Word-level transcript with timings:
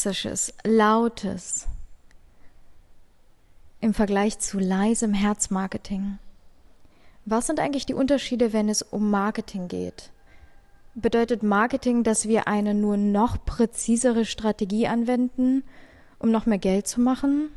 toxisches, 0.00 0.54
lautes 0.64 1.66
im 3.82 3.92
Vergleich 3.92 4.38
zu 4.38 4.58
leisem 4.58 5.12
Herzmarketing? 5.12 6.18
Was 7.26 7.46
sind 7.46 7.60
eigentlich 7.60 7.84
die 7.84 7.94
Unterschiede, 7.94 8.54
wenn 8.54 8.70
es 8.70 8.80
um 8.80 9.10
Marketing 9.10 9.68
geht? 9.68 10.10
Bedeutet 10.94 11.42
Marketing, 11.42 12.02
dass 12.02 12.26
wir 12.26 12.48
eine 12.48 12.72
nur 12.72 12.96
noch 12.96 13.44
präzisere 13.44 14.24
Strategie 14.24 14.86
anwenden, 14.88 15.64
um 16.18 16.30
noch 16.30 16.46
mehr 16.46 16.58
Geld 16.58 16.86
zu 16.86 17.02
machen? 17.02 17.50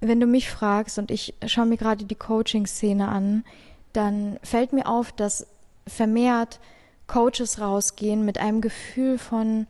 Wenn 0.00 0.20
du 0.20 0.26
mich 0.26 0.50
fragst 0.50 0.98
und 0.98 1.10
ich 1.10 1.34
schaue 1.46 1.66
mir 1.66 1.78
gerade 1.78 2.04
die 2.04 2.14
Coaching-Szene 2.14 3.08
an, 3.08 3.44
dann 3.92 4.38
fällt 4.44 4.72
mir 4.72 4.86
auf, 4.86 5.10
dass 5.10 5.48
vermehrt 5.86 6.60
Coaches 7.08 7.60
rausgehen 7.60 8.24
mit 8.24 8.38
einem 8.38 8.60
Gefühl 8.60 9.18
von 9.18 9.66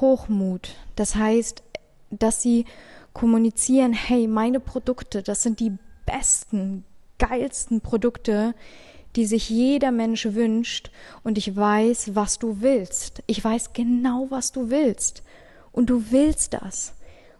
Hochmut. 0.00 0.74
Das 0.96 1.14
heißt, 1.14 1.62
dass 2.10 2.42
sie 2.42 2.64
kommunizieren, 3.12 3.92
hey, 3.92 4.26
meine 4.26 4.60
Produkte, 4.60 5.22
das 5.22 5.42
sind 5.42 5.60
die 5.60 5.72
besten, 6.06 6.84
geilsten 7.18 7.80
Produkte, 7.80 8.54
die 9.16 9.26
sich 9.26 9.48
jeder 9.48 9.92
Mensch 9.92 10.26
wünscht 10.26 10.90
und 11.22 11.38
ich 11.38 11.54
weiß, 11.54 12.14
was 12.14 12.38
du 12.38 12.60
willst. 12.60 13.22
Ich 13.26 13.42
weiß 13.44 13.72
genau, 13.72 14.26
was 14.30 14.50
du 14.52 14.70
willst. 14.70 15.22
Und 15.70 15.90
du 15.90 16.10
willst 16.10 16.54
das. 16.54 16.94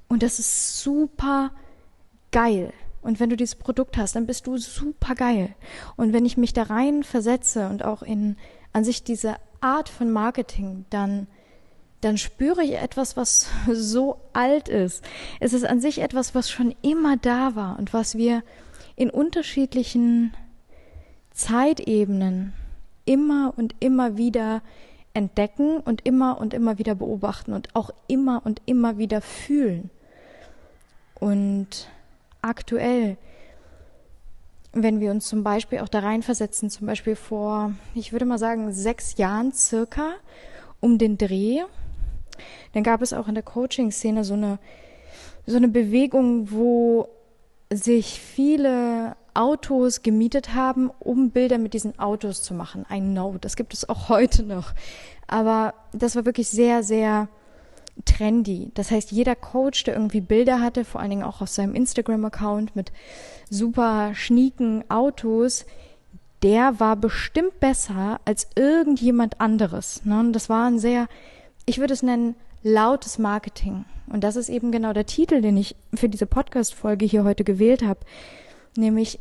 Und 0.08 0.22
das 0.22 0.38
ist 0.38 0.80
super 0.80 1.50
geil. 2.30 2.72
Und 3.02 3.20
wenn 3.20 3.30
du 3.30 3.36
dieses 3.36 3.56
Produkt 3.56 3.96
hast, 3.96 4.16
dann 4.16 4.26
bist 4.26 4.46
du 4.46 4.56
super 4.56 5.14
geil. 5.14 5.54
Und 5.96 6.12
wenn 6.12 6.24
ich 6.24 6.36
mich 6.36 6.52
da 6.52 6.64
rein 6.64 7.02
versetze 7.02 7.68
und 7.68 7.84
auch 7.84 8.02
in 8.02 8.36
an 8.72 8.84
sich 8.84 9.04
diese 9.04 9.36
Art 9.60 9.88
von 9.88 10.10
Marketing, 10.10 10.84
dann 10.90 11.26
dann 12.04 12.18
spüre 12.18 12.62
ich 12.62 12.74
etwas, 12.74 13.16
was 13.16 13.48
so 13.70 14.20
alt 14.32 14.68
ist. 14.68 15.02
Es 15.40 15.52
ist 15.52 15.64
an 15.64 15.80
sich 15.80 16.00
etwas, 16.00 16.34
was 16.34 16.50
schon 16.50 16.74
immer 16.82 17.16
da 17.16 17.56
war 17.56 17.78
und 17.78 17.92
was 17.92 18.16
wir 18.16 18.42
in 18.96 19.10
unterschiedlichen 19.10 20.34
Zeitebenen 21.32 22.52
immer 23.06 23.52
und 23.56 23.74
immer 23.80 24.16
wieder 24.16 24.62
entdecken 25.14 25.78
und 25.78 26.06
immer 26.06 26.38
und 26.40 26.54
immer 26.54 26.78
wieder 26.78 26.94
beobachten 26.94 27.52
und 27.52 27.74
auch 27.74 27.90
immer 28.06 28.42
und 28.44 28.60
immer 28.66 28.98
wieder 28.98 29.20
fühlen. 29.20 29.90
Und 31.14 31.88
aktuell, 32.42 33.16
wenn 34.72 35.00
wir 35.00 35.10
uns 35.10 35.26
zum 35.26 35.44
Beispiel 35.44 35.78
auch 35.78 35.88
da 35.88 36.00
reinversetzen, 36.00 36.68
zum 36.68 36.86
Beispiel 36.86 37.16
vor, 37.16 37.72
ich 37.94 38.12
würde 38.12 38.24
mal 38.24 38.38
sagen, 38.38 38.72
sechs 38.72 39.16
Jahren 39.16 39.52
circa 39.52 40.14
um 40.80 40.98
den 40.98 41.16
Dreh, 41.16 41.62
dann 42.72 42.82
gab 42.82 43.02
es 43.02 43.12
auch 43.12 43.28
in 43.28 43.34
der 43.34 43.42
Coaching-Szene 43.42 44.24
so 44.24 44.34
eine, 44.34 44.58
so 45.46 45.56
eine 45.56 45.68
Bewegung, 45.68 46.50
wo 46.50 47.08
sich 47.72 48.20
viele 48.20 49.16
Autos 49.34 50.02
gemietet 50.02 50.54
haben, 50.54 50.90
um 51.00 51.30
Bilder 51.30 51.58
mit 51.58 51.74
diesen 51.74 51.98
Autos 51.98 52.42
zu 52.42 52.54
machen. 52.54 52.86
I 52.90 53.00
know, 53.00 53.36
das 53.40 53.56
gibt 53.56 53.74
es 53.74 53.88
auch 53.88 54.08
heute 54.08 54.44
noch. 54.44 54.72
Aber 55.26 55.74
das 55.92 56.16
war 56.16 56.24
wirklich 56.24 56.48
sehr, 56.48 56.82
sehr 56.82 57.28
trendy. 58.04 58.70
Das 58.74 58.90
heißt, 58.90 59.12
jeder 59.12 59.36
Coach, 59.36 59.84
der 59.84 59.94
irgendwie 59.94 60.20
Bilder 60.20 60.60
hatte, 60.60 60.84
vor 60.84 61.00
allen 61.00 61.10
Dingen 61.10 61.22
auch 61.22 61.40
auf 61.40 61.48
seinem 61.48 61.74
Instagram-Account 61.74 62.74
mit 62.74 62.92
super 63.50 64.14
schnieken 64.14 64.88
Autos, 64.90 65.64
der 66.42 66.78
war 66.80 66.96
bestimmt 66.96 67.60
besser 67.60 68.20
als 68.24 68.48
irgendjemand 68.56 69.40
anderes. 69.40 70.04
Ne? 70.04 70.20
Und 70.20 70.32
das 70.32 70.48
war 70.48 70.66
ein 70.66 70.78
sehr, 70.78 71.08
ich 71.66 71.78
würde 71.78 71.94
es 71.94 72.02
nennen, 72.02 72.34
lautes 72.62 73.18
Marketing. 73.18 73.84
Und 74.06 74.22
das 74.24 74.36
ist 74.36 74.48
eben 74.48 74.72
genau 74.72 74.92
der 74.92 75.06
Titel, 75.06 75.40
den 75.40 75.56
ich 75.56 75.76
für 75.94 76.08
diese 76.08 76.26
Podcast-Folge 76.26 77.06
hier 77.06 77.24
heute 77.24 77.44
gewählt 77.44 77.82
habe. 77.82 78.00
Nämlich 78.76 79.18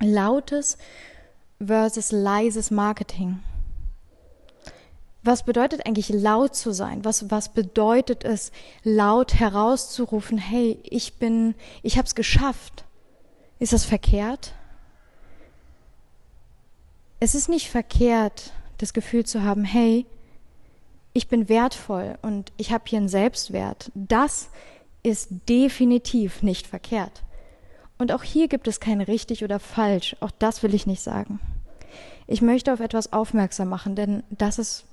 lautes 0.00 0.78
versus 1.64 2.12
leises 2.12 2.70
Marketing. 2.70 3.40
Was 5.22 5.42
bedeutet 5.42 5.84
eigentlich 5.84 6.08
laut 6.10 6.54
zu 6.54 6.72
sein? 6.72 7.04
Was, 7.04 7.30
was 7.30 7.50
bedeutet 7.50 8.24
es, 8.24 8.52
laut 8.84 9.34
herauszurufen, 9.34 10.38
hey, 10.38 10.78
ich 10.84 11.14
bin, 11.14 11.54
ich 11.82 11.98
habe 11.98 12.06
es 12.06 12.14
geschafft? 12.14 12.84
Ist 13.58 13.72
das 13.72 13.84
verkehrt? 13.84 14.54
Es 17.20 17.34
ist 17.34 17.48
nicht 17.48 17.68
verkehrt, 17.68 18.52
das 18.78 18.92
Gefühl 18.92 19.26
zu 19.26 19.42
haben, 19.42 19.64
hey, 19.64 20.06
ich 21.12 21.28
bin 21.28 21.48
wertvoll 21.48 22.18
und 22.22 22.52
ich 22.56 22.72
habe 22.72 22.84
hier 22.86 22.98
einen 22.98 23.08
Selbstwert. 23.08 23.90
Das 23.94 24.48
ist 25.02 25.28
definitiv 25.48 26.42
nicht 26.42 26.66
verkehrt. 26.66 27.22
Und 27.98 28.12
auch 28.12 28.22
hier 28.22 28.48
gibt 28.48 28.68
es 28.68 28.80
kein 28.80 29.00
richtig 29.00 29.44
oder 29.44 29.58
falsch. 29.58 30.16
Auch 30.20 30.30
das 30.38 30.62
will 30.62 30.74
ich 30.74 30.86
nicht 30.86 31.02
sagen. 31.02 31.40
Ich 32.26 32.42
möchte 32.42 32.72
auf 32.72 32.80
etwas 32.80 33.12
aufmerksam 33.12 33.68
machen, 33.68 33.96
denn 33.96 34.22
das 34.30 34.58
ist 34.58 34.84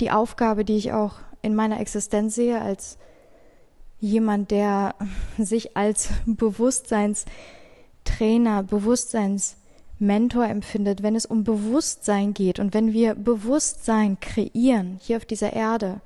die 0.00 0.10
Aufgabe, 0.10 0.64
die 0.64 0.76
ich 0.76 0.92
auch 0.92 1.14
in 1.42 1.54
meiner 1.54 1.80
Existenz 1.80 2.34
sehe, 2.34 2.60
als 2.60 2.98
jemand, 3.98 4.50
der 4.50 4.94
sich 5.38 5.76
als 5.76 6.10
Bewusstseinstrainer, 6.26 8.62
Bewusstseinsmentor 9.98 10.46
empfindet, 10.46 11.02
wenn 11.02 11.16
es 11.16 11.26
um 11.26 11.44
Bewusstsein 11.44 12.34
geht 12.34 12.58
und 12.58 12.74
wenn 12.74 12.92
wir 12.92 13.14
Bewusstsein 13.14 14.18
kreieren 14.20 14.98
hier 15.00 15.16
auf 15.16 15.24
dieser 15.24 15.52
Erde. 15.52 16.00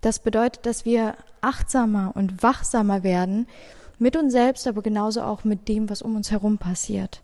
Das 0.00 0.18
bedeutet, 0.18 0.66
dass 0.66 0.84
wir 0.84 1.16
achtsamer 1.40 2.12
und 2.14 2.42
wachsamer 2.42 3.02
werden 3.02 3.46
mit 3.98 4.16
uns 4.16 4.32
selbst, 4.32 4.66
aber 4.66 4.82
genauso 4.82 5.22
auch 5.22 5.44
mit 5.44 5.68
dem, 5.68 5.88
was 5.88 6.02
um 6.02 6.16
uns 6.16 6.30
herum 6.30 6.58
passiert. 6.58 7.22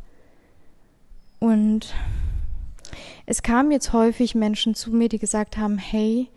Und 1.39 1.95
es 3.27 3.43
kamen 3.43 3.73
jetzt 3.73 3.93
häufig 3.93 4.35
Menschen 4.35 4.75
zu 4.75 4.91
mir, 4.91 5.09
die 5.09 5.19
gesagt 5.19 5.57
haben, 5.57 5.77
hey, 5.79 6.29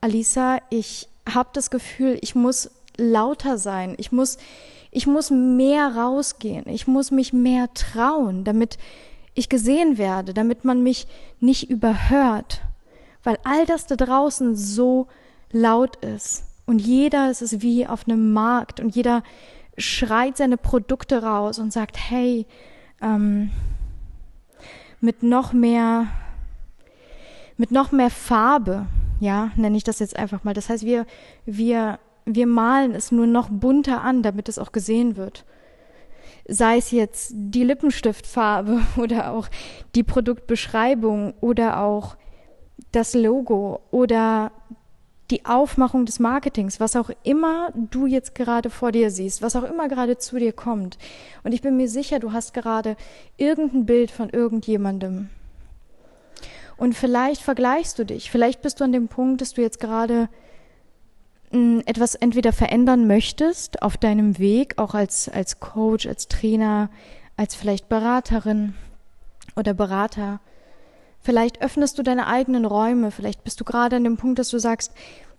Alisa, 0.00 0.58
ich 0.70 1.08
habe 1.32 1.50
das 1.52 1.70
Gefühl, 1.70 2.18
ich 2.20 2.34
muss 2.34 2.70
lauter 2.96 3.58
sein, 3.58 3.94
ich 3.96 4.12
muss, 4.12 4.38
ich 4.94 5.06
muss 5.06 5.30
mehr 5.30 5.96
rausgehen, 5.96 6.68
ich 6.68 6.86
muss 6.86 7.10
mich 7.10 7.32
mehr 7.32 7.72
trauen, 7.74 8.44
damit 8.44 8.78
ich 9.34 9.48
gesehen 9.48 9.98
werde, 9.98 10.32
damit 10.32 10.64
man 10.64 10.82
mich 10.82 11.08
nicht 11.40 11.68
überhört, 11.68 12.62
weil 13.24 13.36
all 13.42 13.66
das 13.66 13.86
da 13.86 13.96
draußen 13.96 14.54
so 14.54 15.08
laut 15.50 15.96
ist. 15.96 16.44
Und 16.66 16.78
jeder 16.78 17.30
ist 17.30 17.42
es 17.42 17.60
wie 17.60 17.86
auf 17.86 18.06
einem 18.06 18.32
Markt. 18.32 18.80
Und 18.80 18.94
jeder 18.94 19.22
schreit 19.76 20.36
seine 20.36 20.56
Produkte 20.56 21.22
raus 21.22 21.58
und 21.58 21.72
sagt, 21.72 21.96
hey, 21.98 22.46
ähm, 23.02 23.50
mit 25.00 25.22
noch 25.22 25.52
mehr, 25.52 26.06
mit 27.56 27.70
noch 27.70 27.92
mehr 27.92 28.10
Farbe, 28.10 28.86
ja, 29.20 29.50
nenne 29.56 29.76
ich 29.76 29.84
das 29.84 29.98
jetzt 29.98 30.16
einfach 30.16 30.44
mal. 30.44 30.54
Das 30.54 30.68
heißt, 30.68 30.84
wir, 30.84 31.04
wir, 31.44 31.98
wir 32.26 32.46
malen 32.46 32.94
es 32.94 33.12
nur 33.12 33.26
noch 33.26 33.48
bunter 33.48 34.02
an, 34.02 34.22
damit 34.22 34.48
es 34.48 34.58
auch 34.58 34.72
gesehen 34.72 35.16
wird. 35.16 35.44
Sei 36.46 36.76
es 36.76 36.90
jetzt 36.90 37.32
die 37.34 37.64
Lippenstiftfarbe 37.64 38.80
oder 38.96 39.32
auch 39.32 39.48
die 39.94 40.02
Produktbeschreibung 40.02 41.34
oder 41.40 41.80
auch 41.80 42.16
das 42.92 43.14
Logo 43.14 43.80
oder 43.90 44.52
die 45.30 45.46
Aufmachung 45.46 46.04
des 46.04 46.18
Marketings, 46.18 46.80
was 46.80 46.96
auch 46.96 47.10
immer 47.22 47.72
du 47.74 48.06
jetzt 48.06 48.34
gerade 48.34 48.68
vor 48.68 48.92
dir 48.92 49.10
siehst, 49.10 49.40
was 49.40 49.56
auch 49.56 49.62
immer 49.62 49.88
gerade 49.88 50.18
zu 50.18 50.38
dir 50.38 50.52
kommt. 50.52 50.98
Und 51.44 51.52
ich 51.52 51.62
bin 51.62 51.76
mir 51.76 51.88
sicher, 51.88 52.18
du 52.18 52.32
hast 52.32 52.52
gerade 52.52 52.96
irgendein 53.38 53.86
Bild 53.86 54.10
von 54.10 54.28
irgendjemandem. 54.28 55.30
Und 56.76 56.94
vielleicht 56.94 57.40
vergleichst 57.40 57.98
du 57.98 58.04
dich, 58.04 58.30
vielleicht 58.30 58.60
bist 58.60 58.80
du 58.80 58.84
an 58.84 58.92
dem 58.92 59.08
Punkt, 59.08 59.40
dass 59.40 59.54
du 59.54 59.62
jetzt 59.62 59.80
gerade 59.80 60.28
etwas 61.86 62.14
entweder 62.14 62.52
verändern 62.52 63.06
möchtest 63.06 63.82
auf 63.82 63.96
deinem 63.96 64.38
Weg, 64.38 64.78
auch 64.78 64.94
als, 64.94 65.28
als 65.28 65.60
Coach, 65.60 66.06
als 66.06 66.28
Trainer, 66.28 66.90
als 67.36 67.54
vielleicht 67.54 67.88
Beraterin 67.88 68.74
oder 69.56 69.74
Berater. 69.74 70.40
Vielleicht 71.20 71.62
öffnest 71.62 71.98
du 71.98 72.02
deine 72.02 72.26
eigenen 72.26 72.64
Räume, 72.64 73.10
vielleicht 73.10 73.44
bist 73.44 73.60
du 73.60 73.64
gerade 73.64 73.96
an 73.96 74.04
dem 74.04 74.16
Punkt, 74.16 74.38
dass 74.38 74.50
du 74.50 74.58
sagst, 74.58 74.92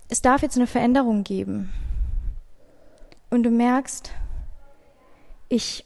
es 0.10 0.22
darf 0.22 0.42
jetzt 0.42 0.56
eine 0.58 0.68
Veränderung 0.68 1.24
geben. 1.24 1.72
Und 3.30 3.44
du 3.44 3.50
merkst, 3.50 4.12
ich 5.50 5.86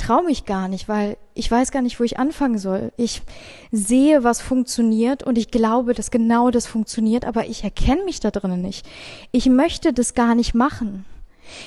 traue 0.00 0.24
mich 0.24 0.44
gar 0.46 0.68
nicht, 0.68 0.88
weil 0.88 1.16
ich 1.34 1.50
weiß 1.50 1.70
gar 1.70 1.82
nicht, 1.82 2.00
wo 2.00 2.04
ich 2.04 2.18
anfangen 2.18 2.58
soll. 2.58 2.92
Ich 2.96 3.22
sehe, 3.70 4.24
was 4.24 4.40
funktioniert 4.40 5.22
und 5.22 5.38
ich 5.38 5.50
glaube, 5.50 5.94
dass 5.94 6.10
genau 6.10 6.50
das 6.50 6.66
funktioniert, 6.66 7.24
aber 7.24 7.46
ich 7.46 7.62
erkenne 7.62 8.04
mich 8.04 8.20
da 8.20 8.30
drinnen 8.30 8.62
nicht. 8.62 8.86
Ich 9.30 9.46
möchte 9.46 9.92
das 9.92 10.14
gar 10.14 10.34
nicht 10.34 10.54
machen. 10.54 11.04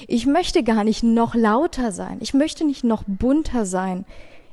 Ich 0.08 0.26
möchte 0.26 0.64
gar 0.64 0.84
nicht 0.84 1.04
noch 1.04 1.36
lauter 1.36 1.92
sein. 1.92 2.18
Ich 2.22 2.34
möchte 2.34 2.66
nicht 2.66 2.84
noch 2.84 3.04
bunter 3.06 3.66
sein. 3.66 4.06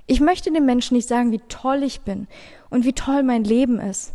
Ich 0.06 0.20
möchte 0.20 0.52
den 0.52 0.66
Menschen 0.66 0.96
nicht 0.96 1.08
sagen, 1.08 1.32
wie 1.32 1.40
toll 1.48 1.82
ich 1.82 2.00
bin 2.00 2.26
und 2.68 2.84
wie 2.84 2.92
toll 2.92 3.22
mein 3.22 3.44
Leben 3.44 3.78
ist. 3.78 4.12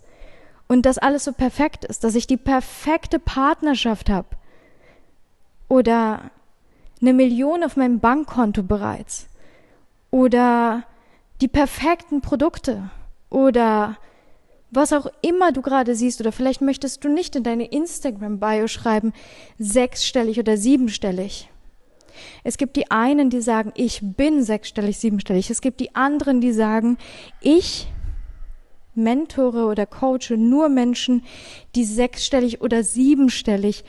und 0.67 0.85
dass 0.85 0.97
alles 0.97 1.23
so 1.23 1.31
perfekt 1.31 1.85
ist, 1.85 2.03
dass 2.03 2.15
ich 2.15 2.25
die 2.25 2.37
perfekte 2.37 3.19
Partnerschaft 3.19 4.09
habe 4.09 4.29
oder 5.67 6.31
eine 7.01 7.13
Million 7.13 7.63
auf 7.63 7.77
meinem 7.77 7.99
Bankkonto 7.99 8.63
bereits 8.63 9.27
oder 10.15 10.85
die 11.41 11.49
perfekten 11.49 12.21
Produkte 12.21 12.89
oder 13.29 13.97
was 14.71 14.93
auch 14.93 15.07
immer 15.21 15.51
du 15.51 15.61
gerade 15.61 15.93
siehst 15.93 16.21
oder 16.21 16.31
vielleicht 16.31 16.61
möchtest 16.61 17.03
du 17.03 17.09
nicht 17.09 17.35
in 17.35 17.43
deine 17.43 17.65
Instagram-Bio 17.65 18.67
schreiben, 18.67 19.11
sechsstellig 19.59 20.39
oder 20.39 20.55
siebenstellig. 20.55 21.49
Es 22.45 22.55
gibt 22.55 22.77
die 22.77 22.89
einen, 22.91 23.29
die 23.29 23.41
sagen, 23.41 23.73
ich 23.75 23.99
bin 24.01 24.41
sechsstellig, 24.41 24.97
siebenstellig. 24.99 25.49
Es 25.49 25.59
gibt 25.59 25.81
die 25.81 25.95
anderen, 25.95 26.39
die 26.39 26.53
sagen, 26.53 26.97
ich 27.41 27.87
mentore 28.93 29.65
oder 29.65 29.85
coache 29.85 30.37
nur 30.37 30.69
Menschen, 30.69 31.25
die 31.75 31.83
sechsstellig 31.83 32.61
oder 32.61 32.83
siebenstellig 32.83 33.83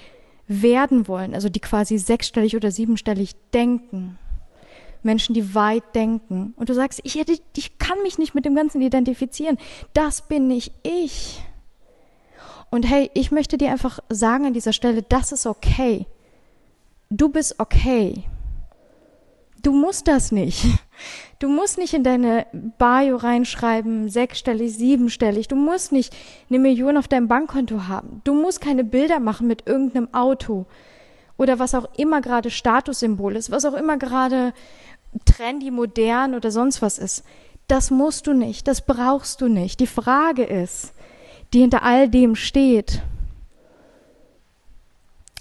werden 0.48 1.06
wollen, 1.06 1.34
also 1.34 1.48
die 1.48 1.60
quasi 1.60 1.98
sechsstellig 1.98 2.56
oder 2.56 2.72
siebenstellig 2.72 3.36
denken. 3.54 4.18
Menschen, 5.06 5.34
die 5.34 5.54
weit 5.54 5.94
denken. 5.94 6.52
Und 6.56 6.68
du 6.68 6.74
sagst, 6.74 7.00
ich, 7.04 7.16
ich 7.56 7.78
kann 7.78 8.02
mich 8.02 8.18
nicht 8.18 8.34
mit 8.34 8.44
dem 8.44 8.54
Ganzen 8.54 8.82
identifizieren. 8.82 9.56
Das 9.94 10.22
bin 10.28 10.48
nicht 10.48 10.72
ich. 10.82 11.42
Und 12.70 12.84
hey, 12.84 13.10
ich 13.14 13.30
möchte 13.30 13.56
dir 13.56 13.70
einfach 13.70 14.00
sagen 14.10 14.44
an 14.44 14.52
dieser 14.52 14.74
Stelle, 14.74 15.02
das 15.02 15.32
ist 15.32 15.46
okay. 15.46 16.06
Du 17.08 17.30
bist 17.30 17.58
okay. 17.58 18.24
Du 19.62 19.72
musst 19.72 20.08
das 20.08 20.32
nicht. 20.32 20.64
Du 21.38 21.48
musst 21.50 21.76
nicht 21.76 21.92
in 21.92 22.02
deine 22.02 22.46
Bio 22.52 23.16
reinschreiben, 23.16 24.08
sechsstellig, 24.08 24.74
siebenstellig. 24.74 25.48
Du 25.48 25.54
musst 25.54 25.92
nicht 25.92 26.16
eine 26.48 26.58
Million 26.58 26.96
auf 26.96 27.08
deinem 27.08 27.28
Bankkonto 27.28 27.88
haben. 27.88 28.22
Du 28.24 28.32
musst 28.32 28.62
keine 28.62 28.84
Bilder 28.84 29.20
machen 29.20 29.46
mit 29.46 29.66
irgendeinem 29.66 30.08
Auto 30.14 30.64
oder 31.36 31.58
was 31.58 31.74
auch 31.74 31.86
immer 31.96 32.20
gerade 32.20 32.50
Statussymbol 32.50 33.36
ist, 33.36 33.50
was 33.50 33.64
auch 33.64 33.74
immer 33.74 33.98
gerade 33.98 34.54
trendy, 35.24 35.70
modern 35.70 36.34
oder 36.34 36.50
sonst 36.50 36.82
was 36.82 36.98
ist. 36.98 37.24
Das 37.68 37.90
musst 37.90 38.26
du 38.26 38.32
nicht, 38.32 38.68
das 38.68 38.80
brauchst 38.80 39.40
du 39.40 39.48
nicht. 39.48 39.80
Die 39.80 39.86
Frage 39.86 40.44
ist, 40.44 40.92
die 41.52 41.60
hinter 41.60 41.82
all 41.82 42.08
dem 42.08 42.36
steht, 42.36 43.02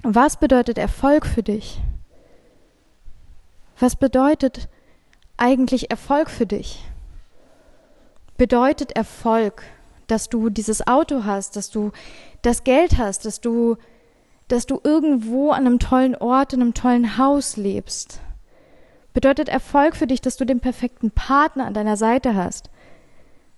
was 0.03 0.38
bedeutet 0.38 0.77
Erfolg 0.77 1.25
für 1.25 1.44
dich? 1.44 1.79
Was 3.79 3.95
bedeutet 3.95 4.69
eigentlich 5.38 5.91
Erfolg 5.91 6.29
für 6.29 6.45
dich? 6.45 6.83
Bedeutet 8.38 8.91
Erfolg, 8.95 9.63
dass 10.07 10.29
du 10.29 10.50
dieses 10.50 10.85
Auto 10.88 11.25
hast, 11.25 11.56
dass 11.56 11.69
du 11.69 11.91
das 12.41 12.63
Geld 12.63 12.97
hast, 12.97 13.25
dass 13.25 13.41
du, 13.41 13.77
dass 14.47 14.65
du 14.65 14.79
irgendwo 14.83 15.51
an 15.51 15.65
einem 15.65 15.79
tollen 15.79 16.15
Ort, 16.15 16.53
in 16.53 16.62
einem 16.62 16.73
tollen 16.73 17.17
Haus 17.17 17.57
lebst? 17.57 18.19
Bedeutet 19.15 19.47
Erfolg 19.47 19.95
für 19.95 20.07
dich, 20.07 20.19
dass 20.19 20.35
du 20.35 20.44
den 20.44 20.59
perfekten 20.59 21.09
Partner 21.09 21.65
an 21.65 21.73
deiner 21.73 21.95
Seite 21.95 22.35
hast? 22.35 22.69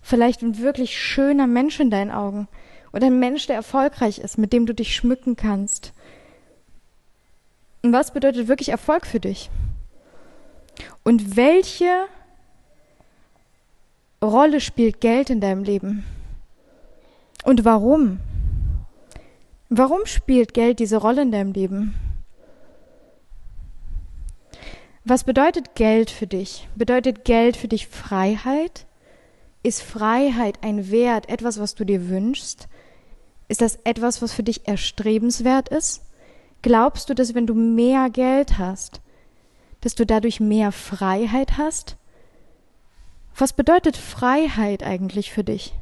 Vielleicht 0.04 0.44
ein 0.44 0.60
wirklich 0.60 0.96
schöner 0.96 1.48
Mensch 1.48 1.80
in 1.80 1.90
deinen 1.90 2.12
Augen 2.12 2.48
oder 2.94 3.08
ein 3.08 3.18
Mensch, 3.18 3.48
der 3.48 3.56
erfolgreich 3.56 4.20
ist, 4.20 4.38
mit 4.38 4.54
dem 4.54 4.68
du 4.68 4.76
dich 4.76 4.96
schmücken 4.96 5.36
kannst. 5.36 5.94
Und 7.82 7.92
was 7.92 8.14
bedeutet 8.14 8.48
wirklich 8.48 8.70
Erfolg 8.70 9.08
für 9.08 9.20
dich? 9.20 9.50
Und 11.04 11.36
welche 11.36 12.06
Rolle 14.24 14.62
spielt 14.62 15.02
Geld 15.02 15.32
in 15.32 15.42
deinem 15.42 15.64
Leben? 15.64 16.06
Und 17.44 17.66
warum? 17.66 18.20
Warum 19.70 20.06
spielt 20.06 20.54
Geld 20.54 20.78
diese 20.78 20.98
Rolle 20.98 21.24
in 21.24 21.32
deinem 21.32 21.52
Leben? 21.52 21.96
Was 25.10 25.24
bedeutet 25.24 25.76
Geld 25.76 26.12
für 26.12 26.28
dich? 26.28 26.68
Bedeutet 26.76 27.24
Geld 27.24 27.56
für 27.56 27.70
dich 27.70 27.88
Freiheit? 27.88 28.86
Ist 29.64 29.82
Freiheit 29.82 30.62
ein 30.64 30.92
Wert, 30.92 31.30
etwas, 31.30 31.62
was 31.62 31.76
du 31.76 31.86
dir 31.86 32.10
wünschst? 32.10 32.68
Ist 33.48 33.62
das 33.62 33.80
etwas, 33.86 34.22
was 34.22 34.34
für 34.34 34.44
dich 34.44 34.68
erstrebenswert 34.68 35.70
ist? 35.70 36.02
Glaubst 36.62 37.10
du, 37.10 37.14
dass 37.14 37.36
wenn 37.36 37.48
du 37.48 37.54
mehr 37.54 38.10
Geld 38.10 38.58
hast, 38.58 39.00
dass 39.80 39.96
du 39.96 40.06
dadurch 40.06 40.42
mehr 40.42 40.74
Freiheit 40.74 41.58
hast? 41.58 41.96
Was 43.34 43.54
bedeutet 43.54 43.96
Freiheit 43.96 44.84
eigentlich 44.84 45.32
für 45.32 45.46
dich? 45.46 45.74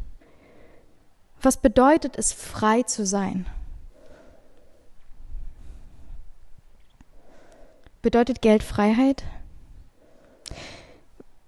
Was 1.42 1.58
bedeutet 1.58 2.16
es, 2.16 2.32
frei 2.32 2.84
zu 2.84 3.08
sein? 3.08 3.48
Bedeutet 8.06 8.44
Geld 8.44 8.62
Freiheit? 8.62 9.24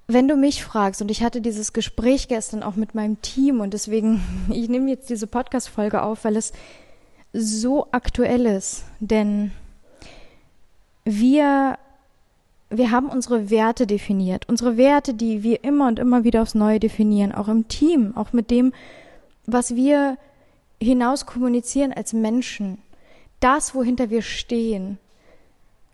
Wenn 0.07 0.27
du 0.27 0.35
mich 0.35 0.63
fragst, 0.63 1.03
und 1.03 1.11
ich 1.11 1.21
hatte 1.21 1.39
dieses 1.39 1.71
Gespräch 1.71 2.29
gestern 2.29 2.63
auch 2.63 2.75
mit 2.75 2.95
meinem 2.95 3.21
Team 3.21 3.59
und 3.59 3.75
deswegen, 3.75 4.23
ich 4.51 4.67
nehme 4.67 4.89
jetzt 4.89 5.07
diese 5.11 5.27
Podcast-Folge 5.27 6.01
auf, 6.01 6.25
weil 6.25 6.35
es 6.35 6.53
so 7.31 7.85
aktuell 7.91 8.47
ist, 8.47 8.85
denn 8.99 9.51
wir 11.05 11.77
wir 12.71 12.89
haben 12.89 13.09
unsere 13.09 13.51
Werte 13.51 13.85
definiert. 13.85 14.49
Unsere 14.49 14.77
Werte, 14.77 15.13
die 15.13 15.43
wir 15.43 15.63
immer 15.63 15.87
und 15.87 15.99
immer 15.99 16.23
wieder 16.23 16.41
aufs 16.41 16.55
Neue 16.55 16.79
definieren, 16.79 17.33
auch 17.33 17.49
im 17.49 17.67
Team, 17.67 18.17
auch 18.17 18.33
mit 18.33 18.49
dem, 18.49 18.73
was 19.45 19.75
wir 19.75 20.17
hinaus 20.81 21.27
kommunizieren 21.27 21.93
als 21.93 22.13
Menschen. 22.13 22.79
Das, 23.41 23.75
wohinter 23.75 24.09
wir 24.09 24.23
stehen. 24.23 24.97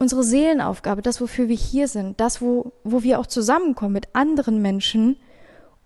Unsere 0.04 0.24
Seelenaufgabe, 0.24 1.02
das, 1.02 1.22
wofür 1.22 1.48
wir 1.48 1.56
hier 1.56 1.88
sind, 1.88 2.20
das, 2.20 2.42
wo, 2.42 2.74
wo 2.84 3.04
wir 3.04 3.20
auch 3.20 3.26
zusammenkommen 3.26 3.94
mit 3.94 4.10
anderen 4.14 4.62
Menschen, 4.62 5.16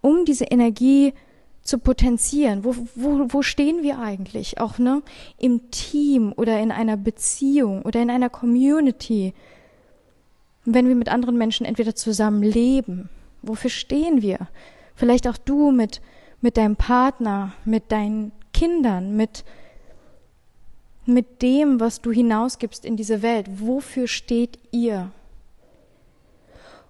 um 0.01 0.25
diese 0.25 0.45
Energie 0.45 1.13
zu 1.61 1.77
potenzieren. 1.77 2.63
Wo, 2.63 2.75
wo, 2.95 3.27
wo 3.29 3.41
stehen 3.43 3.83
wir 3.83 3.99
eigentlich? 3.99 4.59
Auch 4.59 4.79
ne, 4.79 5.03
im 5.37 5.69
Team 5.69 6.33
oder 6.35 6.59
in 6.59 6.71
einer 6.71 6.97
Beziehung 6.97 7.83
oder 7.83 8.01
in 8.01 8.09
einer 8.09 8.29
Community 8.29 9.35
wenn 10.69 10.89
wir 10.89 10.95
mit 10.95 11.07
anderen 11.07 11.37
Menschen 11.37 11.65
entweder 11.65 11.95
zusammen 11.95 12.43
leben, 12.43 13.09
wofür 13.41 13.69
stehen 13.69 14.21
wir? 14.21 14.49
Vielleicht 14.95 15.27
auch 15.27 15.37
du 15.37 15.71
mit, 15.71 16.01
mit 16.41 16.57
deinem 16.57 16.75
Partner, 16.75 17.53
mit 17.63 17.89
deinen 17.91 18.33
Kindern, 18.53 19.15
mit, 19.15 19.45
mit 21.07 21.41
dem, 21.41 21.79
was 21.79 22.01
du 22.01 22.11
hinausgibst 22.11 22.85
in 22.85 22.97
diese 22.97 23.21
Welt. 23.21 23.47
Wofür 23.59 24.07
steht 24.07 24.59
ihr? 24.71 25.11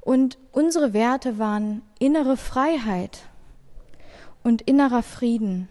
Und 0.01 0.37
unsere 0.51 0.93
Werte 0.93 1.37
waren 1.37 1.81
innere 1.99 2.37
Freiheit 2.37 3.23
und 4.43 4.61
innerer 4.61 5.03
Frieden. 5.03 5.67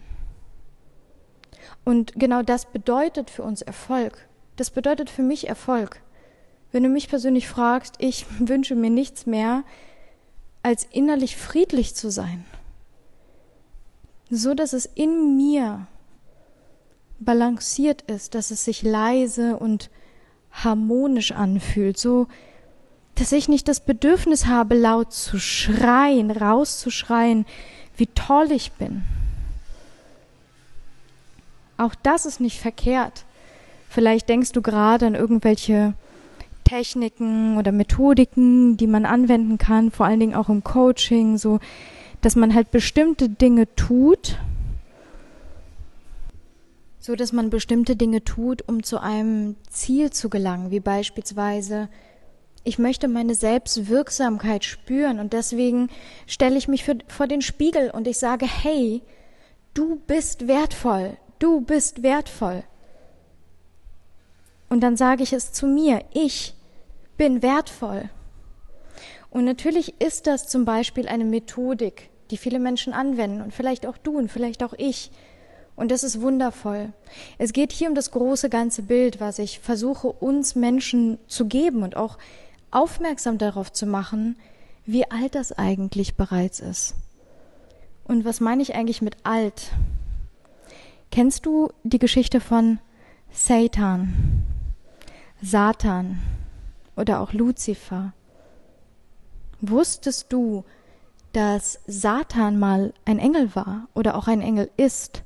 Und 1.83 2.13
genau 2.15 2.43
das 2.43 2.65
bedeutet 2.65 3.29
für 3.29 3.43
uns 3.43 3.61
Erfolg. 3.61 4.27
Das 4.55 4.71
bedeutet 4.71 5.09
für 5.09 5.23
mich 5.23 5.47
Erfolg. 5.47 6.01
Wenn 6.71 6.83
du 6.83 6.89
mich 6.89 7.09
persönlich 7.09 7.47
fragst, 7.47 7.95
ich 7.99 8.25
wünsche 8.39 8.75
mir 8.75 8.89
nichts 8.89 9.25
mehr, 9.25 9.63
als 10.63 10.85
innerlich 10.91 11.37
friedlich 11.37 11.95
zu 11.95 12.11
sein. 12.11 12.45
So 14.29 14.53
dass 14.53 14.73
es 14.73 14.85
in 14.85 15.37
mir 15.37 15.87
balanciert 17.19 18.03
ist, 18.03 18.35
dass 18.35 18.51
es 18.51 18.65
sich 18.65 18.83
leise 18.83 19.57
und 19.57 19.89
harmonisch 20.51 21.31
anfühlt, 21.31 21.97
so 21.97 22.27
dass 23.15 23.31
ich 23.31 23.49
nicht 23.49 23.67
das 23.67 23.79
Bedürfnis 23.79 24.45
habe, 24.45 24.75
laut 24.75 25.11
zu 25.11 25.39
schreien, 25.39 26.29
rauszuschreien, 26.29 27.45
wie 27.95 28.07
toll 28.07 28.51
ich 28.51 28.73
bin. 28.73 29.03
Auch 31.77 31.95
das 31.95 32.25
ist 32.25 32.39
nicht 32.39 32.59
verkehrt. 32.59 33.25
Vielleicht 33.89 34.29
denkst 34.29 34.51
du 34.51 34.61
gerade 34.61 35.07
an 35.07 35.15
irgendwelche 35.15 35.93
Techniken 36.63 37.57
oder 37.57 37.71
Methodiken, 37.71 38.77
die 38.77 38.87
man 38.87 39.05
anwenden 39.05 39.57
kann, 39.57 39.89
vor 39.89 40.05
allen 40.05 40.19
Dingen 40.19 40.35
auch 40.35 40.49
im 40.49 40.63
Coaching, 40.63 41.37
so 41.37 41.59
dass 42.21 42.35
man 42.35 42.53
halt 42.53 42.71
bestimmte 42.71 43.29
Dinge 43.29 43.73
tut, 43.75 44.37
so 47.07 47.15
dass 47.15 47.31
man 47.31 47.49
bestimmte 47.49 47.95
Dinge 47.95 48.25
tut, 48.25 48.67
um 48.67 48.83
zu 48.83 49.01
einem 49.01 49.55
Ziel 49.69 50.11
zu 50.11 50.29
gelangen, 50.29 50.71
wie 50.71 50.81
beispielsweise 50.81 51.87
ich 52.65 52.79
möchte 52.79 53.07
meine 53.07 53.33
Selbstwirksamkeit 53.33 54.65
spüren 54.65 55.21
und 55.21 55.31
deswegen 55.31 55.87
stelle 56.25 56.57
ich 56.57 56.67
mich 56.67 56.83
für, 56.83 56.97
vor 57.07 57.27
den 57.27 57.41
Spiegel 57.41 57.91
und 57.91 58.07
ich 58.09 58.17
sage, 58.17 58.45
hey, 58.45 59.01
du 59.73 59.95
bist 60.05 60.49
wertvoll, 60.49 61.15
du 61.39 61.61
bist 61.61 62.03
wertvoll. 62.03 62.63
Und 64.67 64.81
dann 64.81 64.97
sage 64.97 65.23
ich 65.23 65.31
es 65.31 65.53
zu 65.53 65.65
mir, 65.65 66.03
ich 66.11 66.55
bin 67.15 67.41
wertvoll. 67.41 68.09
Und 69.29 69.45
natürlich 69.45 70.01
ist 70.01 70.27
das 70.27 70.49
zum 70.49 70.65
Beispiel 70.65 71.07
eine 71.07 71.23
Methodik, 71.23 72.09
die 72.31 72.37
viele 72.37 72.59
Menschen 72.59 72.91
anwenden 72.91 73.41
und 73.41 73.53
vielleicht 73.53 73.85
auch 73.85 73.97
du 73.97 74.17
und 74.17 74.29
vielleicht 74.29 74.61
auch 74.61 74.73
ich, 74.77 75.09
Und 75.77 75.91
das 75.91 76.03
ist 76.03 76.21
wundervoll. 76.21 76.91
Es 77.37 77.53
geht 77.53 77.71
hier 77.71 77.87
um 77.87 77.95
das 77.95 78.09
große 78.09 78.49
ganze 78.49 78.81
Bild, 78.81 79.21
was 79.21 79.37
ich 79.37 79.59
versuche 79.59 80.07
uns 80.07 80.55
Menschen 80.55 81.19
zu 81.27 81.45
geben 81.45 81.83
und 81.83 81.95
auch 81.95 82.17
aufmerksam 82.71 83.37
darauf 83.37 83.71
zu 83.71 83.85
machen, 83.85 84.37
wie 84.87 85.09
alt 85.09 85.35
das 85.35 85.51
eigentlich 85.51 86.15
bereits 86.15 86.59
ist. 86.59 86.95
Und 88.05 88.25
was 88.25 88.39
meine 88.39 88.63
ich 88.63 88.73
eigentlich 88.73 89.03
mit 89.03 89.17
alt? 89.23 89.71
Kennst 91.11 91.45
du 91.45 91.69
die 91.83 91.99
Geschichte 91.99 92.39
von 92.39 92.79
Satan, 93.31 94.45
Satan 95.43 96.19
oder 96.95 97.21
auch 97.21 97.33
Luzifer? 97.33 98.13
Wusstest 99.61 100.33
du, 100.33 100.65
dass 101.33 101.79
Satan 101.85 102.57
mal 102.57 102.93
ein 103.05 103.19
Engel 103.19 103.53
war 103.55 103.87
oder 103.93 104.15
auch 104.15 104.27
ein 104.27 104.41
Engel 104.41 104.71
ist, 104.75 105.23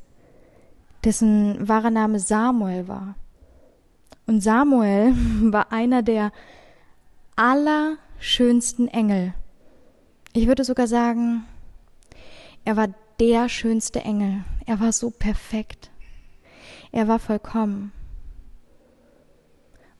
dessen 1.03 1.67
wahrer 1.67 1.89
Name 1.89 2.19
Samuel 2.19 2.87
war? 2.87 3.15
Und 4.27 4.41
Samuel 4.41 5.13
war 5.51 5.71
einer 5.71 6.03
der 6.03 6.31
allerschönsten 7.35 8.87
Engel. 8.87 9.33
Ich 10.33 10.47
würde 10.47 10.63
sogar 10.63 10.87
sagen, 10.87 11.43
er 12.63 12.77
war 12.77 12.87
der 13.19 13.49
schönste 13.49 14.01
Engel. 14.01 14.43
Er 14.65 14.79
war 14.79 14.91
so 14.91 15.09
perfekt. 15.09 15.91
Er 16.91 17.07
war 17.07 17.19
vollkommen. 17.19 17.91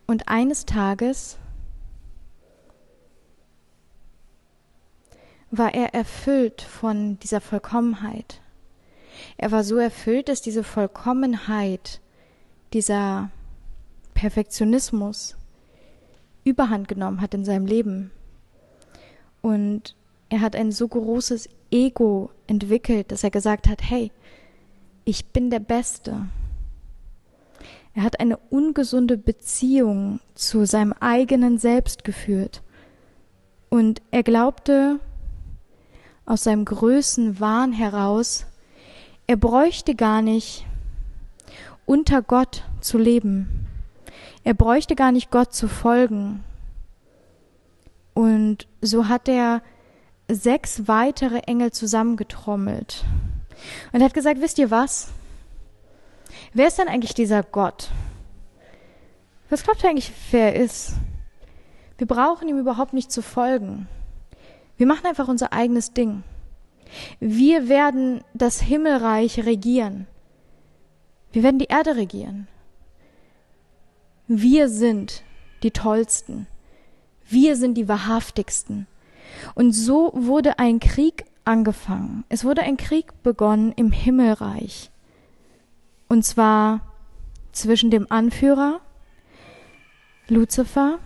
Und 0.08 0.28
eines 0.28 0.66
Tages 0.66 1.38
war 5.52 5.74
er 5.74 5.94
erfüllt 5.94 6.62
von 6.62 7.20
dieser 7.20 7.42
Vollkommenheit. 7.42 8.42
Er 9.38 9.52
war 9.52 9.64
so 9.64 9.78
erfüllt, 9.78 10.30
dass 10.30 10.42
diese 10.42 10.64
Vollkommenheit, 10.64 12.02
dieser 12.74 13.30
Perfektionismus 14.14 15.36
überhand 16.44 16.88
genommen 16.88 17.22
hat 17.22 17.34
in 17.34 17.46
seinem 17.46 17.66
Leben. 17.66 18.12
Und 19.42 19.96
er 20.30 20.42
hat 20.42 20.56
ein 20.56 20.72
so 20.72 20.88
großes 20.88 21.50
Ego 21.72 22.32
entwickelt, 22.48 23.12
dass 23.12 23.24
er 23.24 23.32
gesagt 23.32 23.68
hat, 23.68 23.82
hey, 23.82 24.12
ich 25.06 25.28
bin 25.28 25.50
der 25.50 25.60
Beste. 25.60 26.28
Er 27.94 28.04
hat 28.04 28.20
eine 28.20 28.38
ungesunde 28.38 29.18
Beziehung 29.18 30.20
zu 30.36 30.66
seinem 30.66 30.94
eigenen 30.94 31.58
Selbst 31.58 32.04
geführt. 32.04 32.62
Und 33.70 34.02
er 34.12 34.24
glaubte 34.24 35.00
aus 36.26 36.44
seinem 36.44 36.66
Größenwahn 36.66 37.74
heraus, 37.74 38.46
er 39.32 39.38
bräuchte 39.38 39.96
gar 39.96 40.22
nicht 40.22 40.66
unter 41.86 42.22
Gott 42.22 42.66
zu 42.82 42.98
leben. 42.98 43.66
Er 44.44 44.54
bräuchte 44.54 44.94
gar 44.94 45.14
nicht 45.14 45.32
Gott 45.32 45.54
zu 45.54 45.70
folgen. 45.70 46.44
Und 48.14 48.68
so 48.82 49.08
hat 49.08 49.30
er 49.30 49.62
sechs 50.28 50.90
weitere 50.90 51.38
Engel 51.48 51.72
zusammengetrommelt. 51.72 53.06
Und 53.94 54.02
er 54.02 54.08
hat 54.08 54.14
gesagt, 54.14 54.42
wisst 54.42 54.60
ihr 54.60 54.70
was? 54.70 55.14
Wer 56.52 56.68
ist 56.68 56.78
denn 56.78 56.90
eigentlich 56.90 57.14
dieser 57.14 57.42
Gott? 57.42 57.88
Was 59.50 59.64
glaubt 59.64 59.82
ihr 59.82 59.92
eigentlich, 59.92 60.12
wer 60.32 60.54
er 60.54 60.62
ist? 60.62 60.96
Wir 61.98 62.06
brauchen 62.06 62.50
ihm 62.50 62.60
überhaupt 62.60 62.92
nicht 62.92 63.14
zu 63.14 63.22
folgen. 63.22 63.88
Wir 64.76 64.88
machen 64.88 65.06
einfach 65.06 65.30
unser 65.30 65.54
eigenes 65.54 65.94
Ding. 65.94 66.24
Wir 67.20 67.70
werden 67.70 68.24
das 68.34 68.62
Himmelreich 68.62 69.46
regieren. 69.46 70.08
Wir 71.32 71.44
werden 71.44 71.60
die 71.60 71.66
Erde 71.66 71.96
regieren. 71.96 72.48
Wir 74.28 74.70
sind 74.70 75.24
die 75.64 75.72
Tollsten. 75.72 76.48
Wir 77.28 77.56
sind 77.56 77.76
die 77.76 77.88
Wahrhaftigsten. 77.88 78.88
Und 79.56 79.72
so 79.72 80.12
wurde 80.14 80.60
ein 80.60 80.80
Krieg 80.80 81.26
angefangen. 81.46 82.26
Es 82.30 82.44
wurde 82.44 82.62
ein 82.62 82.78
Krieg 82.78 83.24
begonnen 83.24 83.72
im 83.76 83.92
Himmelreich. 83.92 84.92
Und 86.08 86.24
zwar 86.26 86.82
zwischen 87.52 87.92
dem 87.92 88.08
Anführer 88.10 88.82
Luzifer, 90.28 91.00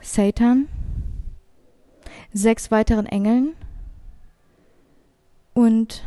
Satan, 0.00 0.68
sechs 2.32 2.70
weiteren 2.70 3.06
Engeln 3.06 3.54
und 5.54 6.04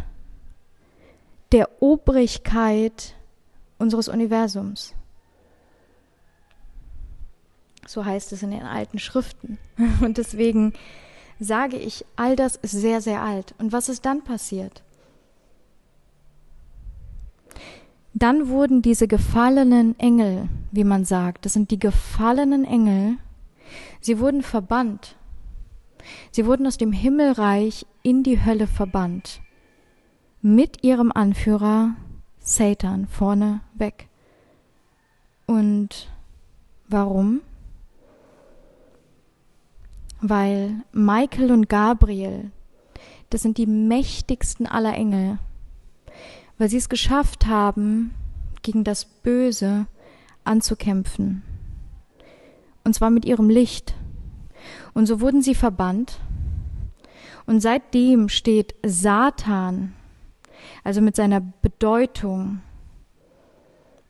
der 1.51 1.81
Obrigkeit 1.81 3.15
unseres 3.77 4.07
Universums. 4.07 4.93
So 7.87 8.05
heißt 8.05 8.31
es 8.31 8.43
in 8.43 8.51
den 8.51 8.63
alten 8.63 8.99
Schriften. 8.99 9.57
Und 10.01 10.17
deswegen 10.17 10.73
sage 11.39 11.77
ich, 11.77 12.05
all 12.15 12.35
das 12.35 12.55
ist 12.55 12.71
sehr, 12.71 13.01
sehr 13.01 13.21
alt. 13.21 13.53
Und 13.57 13.73
was 13.73 13.89
ist 13.89 14.05
dann 14.05 14.23
passiert? 14.23 14.83
Dann 18.13 18.49
wurden 18.49 18.81
diese 18.81 19.07
gefallenen 19.07 19.99
Engel, 19.99 20.47
wie 20.71 20.83
man 20.83 21.05
sagt, 21.05 21.45
das 21.45 21.53
sind 21.53 21.71
die 21.71 21.79
gefallenen 21.79 22.65
Engel, 22.65 23.17
sie 23.99 24.19
wurden 24.19 24.43
verbannt. 24.43 25.15
Sie 26.31 26.45
wurden 26.45 26.67
aus 26.67 26.77
dem 26.77 26.91
Himmelreich 26.91 27.85
in 28.03 28.23
die 28.23 28.43
Hölle 28.43 28.67
verbannt. 28.67 29.41
Mit 30.41 30.83
ihrem 30.83 31.11
Anführer 31.11 31.95
Satan 32.39 33.07
vorne 33.07 33.61
weg. 33.75 34.07
Und 35.45 36.09
warum? 36.87 37.41
weil 40.21 40.83
Michael 40.91 41.51
und 41.51 41.67
Gabriel, 41.67 42.51
das 43.31 43.41
sind 43.41 43.57
die 43.57 43.65
mächtigsten 43.65 44.67
aller 44.67 44.93
Engel, 44.93 45.39
weil 46.57 46.69
sie 46.69 46.77
es 46.77 46.89
geschafft 46.89 47.47
haben, 47.47 48.13
gegen 48.61 48.83
das 48.83 49.05
Böse 49.05 49.87
anzukämpfen. 50.43 51.41
Und 52.83 52.93
zwar 52.93 53.09
mit 53.09 53.25
ihrem 53.25 53.49
Licht. 53.49 53.95
Und 54.93 55.05
so 55.05 55.21
wurden 55.21 55.41
sie 55.41 55.55
verbannt. 55.55 56.19
Und 57.45 57.59
seitdem 57.61 58.29
steht 58.29 58.75
Satan, 58.85 59.93
also 60.83 61.01
mit 61.01 61.15
seiner 61.15 61.41
Bedeutung, 61.41 62.61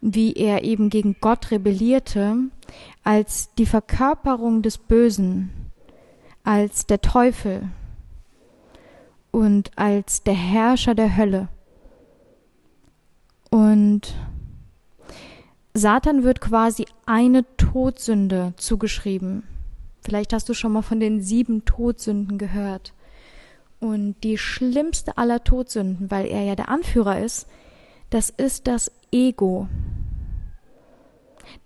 wie 0.02 0.34
er 0.34 0.64
eben 0.64 0.90
gegen 0.90 1.18
Gott 1.22 1.52
rebellierte, 1.52 2.36
als 3.04 3.54
die 3.56 3.66
Verkörperung 3.66 4.62
des 4.62 4.78
Bösen 4.78 5.52
als 6.44 6.86
der 6.86 7.02
Teufel 7.02 7.70
und 9.32 9.72
als 9.78 10.24
der 10.24 10.34
Herrscher 10.34 10.96
der 10.96 11.16
Hölle. 11.16 11.48
Und 13.50 14.16
Satan 15.74 16.24
wird 16.24 16.42
quasi 16.42 16.86
eine 17.06 17.46
Todsünde 17.58 18.54
zugeschrieben. 18.58 19.44
Vielleicht 20.02 20.34
hast 20.34 20.50
du 20.50 20.54
schon 20.54 20.74
mal 20.74 20.82
von 20.82 21.00
den 21.00 21.22
sieben 21.22 21.66
Todsünden 21.66 22.38
gehört. 22.38 22.94
Und 23.80 24.16
die 24.24 24.38
schlimmste 24.38 25.18
aller 25.18 25.44
Todsünden, 25.44 26.12
weil 26.12 26.28
er 26.28 26.44
ja 26.44 26.56
der 26.56 26.70
Anführer 26.70 27.20
ist, 27.20 27.48
das 28.12 28.30
ist 28.30 28.68
das 28.68 28.92
Ego, 29.12 29.68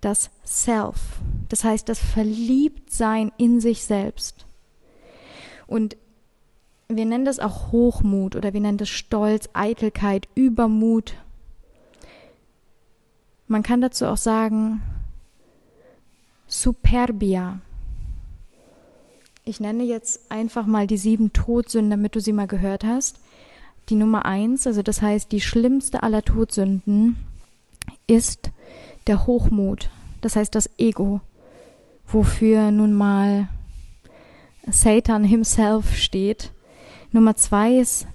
das 0.00 0.30
Self, 0.44 1.20
das 1.48 1.64
heißt 1.64 1.88
das 1.88 1.98
Verliebtsein 1.98 3.32
in 3.36 3.60
sich 3.60 3.84
selbst. 3.84 4.46
Und 5.66 5.96
wir 6.88 7.04
nennen 7.04 7.24
das 7.24 7.40
auch 7.40 7.72
Hochmut 7.72 8.36
oder 8.36 8.52
wir 8.52 8.60
nennen 8.60 8.78
das 8.78 8.88
Stolz, 8.88 9.48
Eitelkeit, 9.52 10.28
Übermut. 10.34 11.14
Man 13.48 13.62
kann 13.62 13.80
dazu 13.80 14.06
auch 14.06 14.16
sagen 14.16 14.82
Superbia. 16.46 17.60
Ich 19.48 19.60
nenne 19.60 19.84
jetzt 19.84 20.28
einfach 20.28 20.66
mal 20.66 20.88
die 20.88 20.96
sieben 20.96 21.32
Todsünden, 21.32 21.90
damit 21.90 22.16
du 22.16 22.20
sie 22.20 22.32
mal 22.32 22.48
gehört 22.48 22.82
hast. 22.82 23.20
Die 23.88 23.94
Nummer 23.94 24.24
eins, 24.24 24.66
also 24.66 24.82
das 24.82 25.02
heißt 25.02 25.30
die 25.30 25.40
schlimmste 25.40 26.02
aller 26.02 26.22
Todsünden, 26.22 27.14
ist 28.08 28.50
der 29.06 29.24
Hochmut. 29.28 29.88
Das 30.20 30.34
heißt 30.34 30.52
das 30.56 30.68
Ego, 30.78 31.20
wofür 32.08 32.72
nun 32.72 32.92
mal 32.92 33.48
Satan 34.66 35.22
himself 35.22 35.94
steht. 35.94 36.50
Nummer 37.12 37.36
zwei 37.36 37.76
ist 37.76 38.08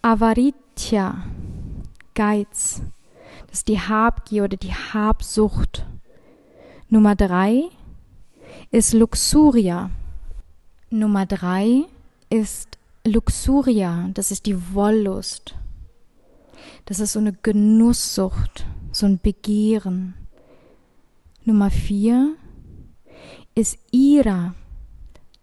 Avaritya, 0.00 1.24
Geiz. 2.14 2.80
Das 3.48 3.58
ist 3.58 3.68
die 3.68 3.80
Habgier 3.80 4.44
oder 4.44 4.56
die 4.56 4.72
Habsucht. 4.72 5.84
Nummer 6.88 7.16
drei 7.16 7.64
ist 8.70 8.94
Luxuria. 8.94 9.90
Nummer 10.92 11.24
drei 11.24 11.84
ist 12.30 12.76
Luxuria, 13.06 14.10
das 14.12 14.32
ist 14.32 14.46
die 14.46 14.74
Wollust. 14.74 15.54
Das 16.86 16.98
ist 16.98 17.12
so 17.12 17.20
eine 17.20 17.32
Genusssucht, 17.32 18.66
so 18.90 19.06
ein 19.06 19.20
Begehren. 19.20 20.14
Nummer 21.44 21.70
vier 21.70 22.34
ist 23.54 23.78
Ira, 23.92 24.56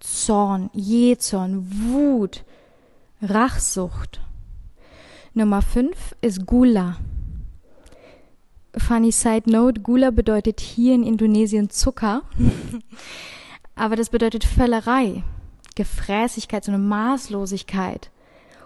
Zorn, 0.01 0.69
Jezorn, 0.73 1.65
Wut, 1.71 2.43
Rachsucht. 3.21 4.19
Nummer 5.33 5.61
fünf 5.61 6.13
ist 6.19 6.45
Gula. 6.45 6.97
Funny 8.75 9.13
side 9.13 9.49
note, 9.49 9.79
Gula 9.79 10.11
bedeutet 10.11 10.59
hier 10.59 10.93
in 10.93 11.03
Indonesien 11.03 11.69
Zucker, 11.69 12.23
aber 13.75 13.95
das 13.95 14.09
bedeutet 14.09 14.43
Völlerei, 14.43 15.23
Gefräßigkeit, 15.77 16.65
so 16.65 16.71
eine 16.71 16.79
Maßlosigkeit, 16.79 18.09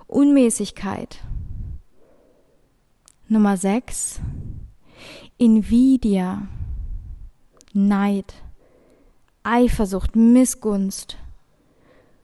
Unmäßigkeit. 0.07 1.19
Nummer 3.27 3.57
sechs, 3.57 4.21
Invidia, 5.37 6.47
Neid, 7.73 8.33
Eifersucht, 9.43 10.15
Missgunst. 10.15 11.17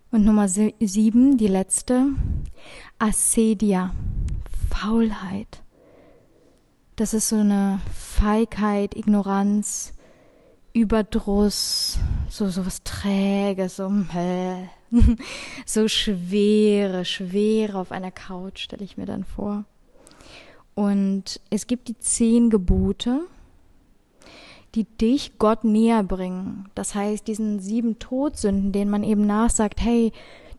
Und 0.10 0.24
Nummer 0.24 0.48
sieben, 0.48 1.38
die 1.38 1.48
letzte, 1.48 2.08
Assedia, 2.98 3.94
Faulheit. 4.70 5.63
Das 6.96 7.13
ist 7.13 7.27
so 7.27 7.36
eine 7.36 7.82
Feigheit, 7.94 8.96
Ignoranz, 8.96 9.94
Überdruss, 10.72 12.00
so, 12.29 12.48
so 12.48 12.65
was 12.65 12.84
Träges, 12.84 13.75
so, 13.75 13.88
äh, 14.15 14.67
so 15.65 15.88
schwere, 15.88 17.06
schwere 17.06 17.77
auf 17.77 17.91
einer 17.91 18.12
Couch, 18.12 18.63
stelle 18.63 18.84
ich 18.84 18.98
mir 18.98 19.06
dann 19.06 19.24
vor. 19.24 19.65
Und 20.75 21.41
es 21.50 21.67
gibt 21.67 21.88
die 21.88 21.98
zehn 21.98 22.50
Gebote, 22.50 23.22
die 24.75 24.84
dich 24.84 25.39
Gott 25.39 25.63
näher 25.63 26.03
bringen. 26.03 26.70
Das 26.75 26.94
heißt, 26.94 27.27
diesen 27.27 27.60
sieben 27.60 28.00
Todsünden, 28.00 28.72
denen 28.72 28.91
man 28.91 29.03
eben 29.03 29.25
nachsagt, 29.25 29.82
hey, 29.82 30.12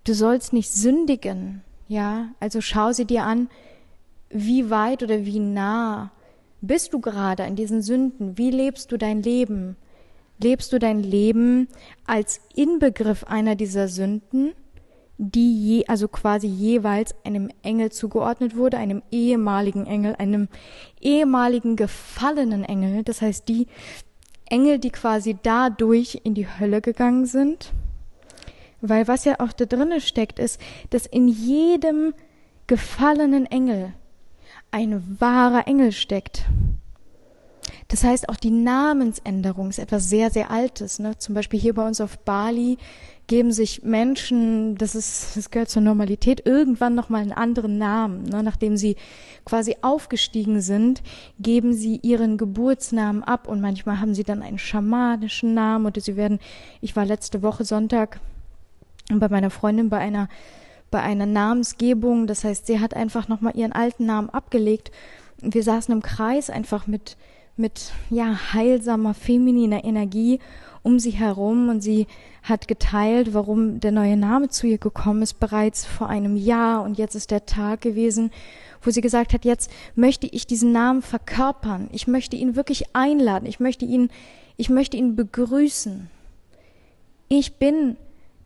du 0.04 0.14
sollst 0.14 0.52
nicht 0.52 0.70
sündigen. 0.70 1.62
Ja, 1.86 2.28
also 2.40 2.60
schau 2.60 2.92
sie 2.92 3.04
dir 3.04 3.24
an, 3.24 3.48
wie 4.30 4.70
weit 4.70 5.02
oder 5.02 5.24
wie 5.24 5.38
nah 5.38 6.10
bist 6.60 6.92
du 6.92 7.00
gerade 7.00 7.44
an 7.44 7.56
diesen 7.56 7.82
Sünden? 7.82 8.36
Wie 8.36 8.50
lebst 8.50 8.90
du 8.90 8.96
dein 8.96 9.22
Leben? 9.22 9.76
Lebst 10.40 10.72
du 10.72 10.78
dein 10.78 11.02
Leben 11.02 11.68
als 12.06 12.40
Inbegriff 12.54 13.24
einer 13.24 13.56
dieser 13.56 13.88
Sünden, 13.88 14.52
die 15.18 15.66
je, 15.66 15.86
also 15.86 16.06
quasi 16.06 16.46
jeweils 16.46 17.14
einem 17.24 17.50
Engel 17.62 17.90
zugeordnet 17.90 18.56
wurde, 18.56 18.78
einem 18.78 19.02
ehemaligen 19.10 19.84
Engel, 19.86 20.14
einem 20.16 20.48
ehemaligen 21.00 21.74
gefallenen 21.74 22.62
Engel, 22.62 23.02
das 23.02 23.20
heißt 23.20 23.48
die 23.48 23.66
Engel, 24.46 24.78
die 24.78 24.90
quasi 24.90 25.36
dadurch 25.42 26.20
in 26.22 26.34
die 26.34 26.46
Hölle 26.46 26.80
gegangen 26.80 27.26
sind? 27.26 27.72
Weil 28.80 29.08
was 29.08 29.24
ja 29.24 29.40
auch 29.40 29.52
da 29.52 29.64
drinnen 29.64 30.00
steckt, 30.00 30.38
ist, 30.38 30.60
dass 30.90 31.04
in 31.04 31.26
jedem 31.26 32.14
gefallenen 32.68 33.46
Engel 33.46 33.92
ein 34.70 35.16
wahrer 35.18 35.66
Engel 35.66 35.90
steckt. 35.90 36.44
Das 37.88 38.04
heißt, 38.04 38.28
auch 38.28 38.36
die 38.36 38.50
Namensänderung 38.50 39.70
ist 39.70 39.78
etwas 39.78 40.08
sehr, 40.08 40.30
sehr 40.30 40.50
Altes. 40.50 40.98
Ne? 40.98 41.18
Zum 41.18 41.34
Beispiel 41.34 41.58
hier 41.60 41.74
bei 41.74 41.86
uns 41.86 42.00
auf 42.00 42.18
Bali 42.18 42.78
geben 43.26 43.52
sich 43.52 43.82
Menschen, 43.82 44.76
das 44.76 44.94
ist, 44.94 45.36
das 45.36 45.50
gehört 45.50 45.68
zur 45.68 45.82
Normalität, 45.82 46.46
irgendwann 46.46 46.94
nochmal 46.94 47.22
einen 47.22 47.32
anderen 47.32 47.76
Namen. 47.76 48.22
Ne? 48.24 48.42
Nachdem 48.42 48.76
sie 48.76 48.96
quasi 49.44 49.76
aufgestiegen 49.82 50.60
sind, 50.60 51.02
geben 51.38 51.74
sie 51.74 51.96
ihren 52.02 52.38
Geburtsnamen 52.38 53.22
ab 53.22 53.46
und 53.46 53.60
manchmal 53.60 54.00
haben 54.00 54.14
sie 54.14 54.24
dann 54.24 54.42
einen 54.42 54.58
schamanischen 54.58 55.52
Namen 55.54 55.86
oder 55.86 56.00
sie 56.00 56.16
werden, 56.16 56.38
ich 56.80 56.96
war 56.96 57.04
letzte 57.04 57.42
Woche 57.42 57.64
Sonntag 57.64 58.20
bei 59.12 59.28
meiner 59.28 59.50
Freundin 59.50 59.88
bei 59.88 59.98
einer 59.98 60.28
bei 60.90 61.02
einer 61.02 61.26
Namensgebung. 61.26 62.26
Das 62.26 62.44
heißt, 62.44 62.66
sie 62.66 62.80
hat 62.80 62.94
einfach 62.94 63.28
nochmal 63.28 63.56
ihren 63.56 63.72
alten 63.72 64.06
Namen 64.06 64.30
abgelegt. 64.30 64.90
Wir 65.40 65.62
saßen 65.62 65.92
im 65.92 66.02
Kreis 66.02 66.50
einfach 66.50 66.86
mit, 66.86 67.16
mit, 67.58 67.92
ja, 68.10 68.52
heilsamer, 68.52 69.14
femininer 69.14 69.84
Energie 69.84 70.40
um 70.82 70.98
sie 70.98 71.10
herum 71.10 71.68
und 71.68 71.82
sie 71.82 72.06
hat 72.42 72.68
geteilt, 72.68 73.34
warum 73.34 73.80
der 73.80 73.92
neue 73.92 74.16
Name 74.16 74.48
zu 74.48 74.66
ihr 74.66 74.78
gekommen 74.78 75.22
ist, 75.22 75.38
bereits 75.38 75.84
vor 75.84 76.08
einem 76.08 76.36
Jahr 76.36 76.82
und 76.82 76.96
jetzt 76.96 77.14
ist 77.14 77.30
der 77.30 77.46
Tag 77.46 77.82
gewesen, 77.82 78.30
wo 78.82 78.90
sie 78.90 79.00
gesagt 79.00 79.34
hat, 79.34 79.44
jetzt 79.44 79.70
möchte 79.96 80.26
ich 80.26 80.46
diesen 80.46 80.72
Namen 80.72 81.02
verkörpern. 81.02 81.88
Ich 81.92 82.06
möchte 82.06 82.36
ihn 82.36 82.56
wirklich 82.56 82.94
einladen. 82.94 83.46
Ich 83.46 83.60
möchte 83.60 83.84
ihn, 83.84 84.08
ich 84.56 84.70
möchte 84.70 84.96
ihn 84.96 85.16
begrüßen. 85.16 86.08
Ich 87.28 87.56
bin 87.56 87.96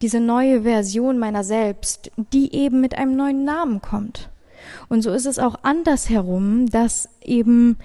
diese 0.01 0.18
neue 0.18 0.62
Version 0.62 1.18
meiner 1.18 1.44
selbst, 1.44 2.11
die 2.33 2.55
eben 2.55 2.81
mit 2.81 2.96
einem 2.98 3.14
neuen 3.14 3.44
Namen 3.44 3.81
kommt. 3.83 4.31
Und 4.88 5.03
so 5.03 5.11
ist 5.12 5.27
es 5.27 5.38
auch 5.38 5.57
andersherum, 5.62 6.66
dass 6.66 7.09
eben 7.22 7.79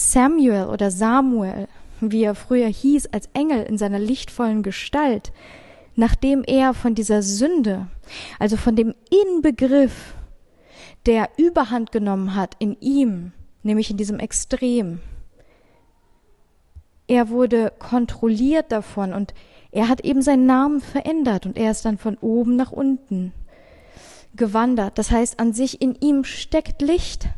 Samuel 0.00 0.66
oder 0.66 0.90
Samuel, 0.90 1.68
wie 2.00 2.24
er 2.24 2.34
früher 2.34 2.68
hieß, 2.68 3.08
als 3.08 3.28
Engel 3.34 3.62
in 3.62 3.78
seiner 3.78 3.98
lichtvollen 3.98 4.62
Gestalt, 4.62 5.32
nachdem 5.96 6.42
er 6.46 6.74
von 6.74 6.94
dieser 6.94 7.22
Sünde, 7.22 7.88
also 8.38 8.56
von 8.56 8.76
dem 8.76 8.94
Inbegriff, 9.10 10.14
der 11.06 11.28
Überhand 11.36 11.92
genommen 11.92 12.34
hat 12.34 12.56
in 12.58 12.76
ihm, 12.80 13.32
nämlich 13.62 13.90
in 13.90 13.96
diesem 13.96 14.18
Extrem, 14.18 15.00
er 17.10 17.28
wurde 17.28 17.72
kontrolliert 17.80 18.70
davon 18.70 19.12
und 19.12 19.34
er 19.72 19.88
hat 19.88 20.04
eben 20.04 20.22
seinen 20.22 20.46
Namen 20.46 20.80
verändert 20.80 21.44
und 21.44 21.58
er 21.58 21.72
ist 21.72 21.84
dann 21.84 21.98
von 21.98 22.16
oben 22.18 22.54
nach 22.54 22.70
unten 22.70 23.32
gewandert. 24.36 24.96
Das 24.96 25.10
heißt, 25.10 25.40
an 25.40 25.52
sich 25.52 25.82
in 25.82 25.96
ihm 25.96 26.22
steckt 26.22 26.82
Licht, 26.82 27.28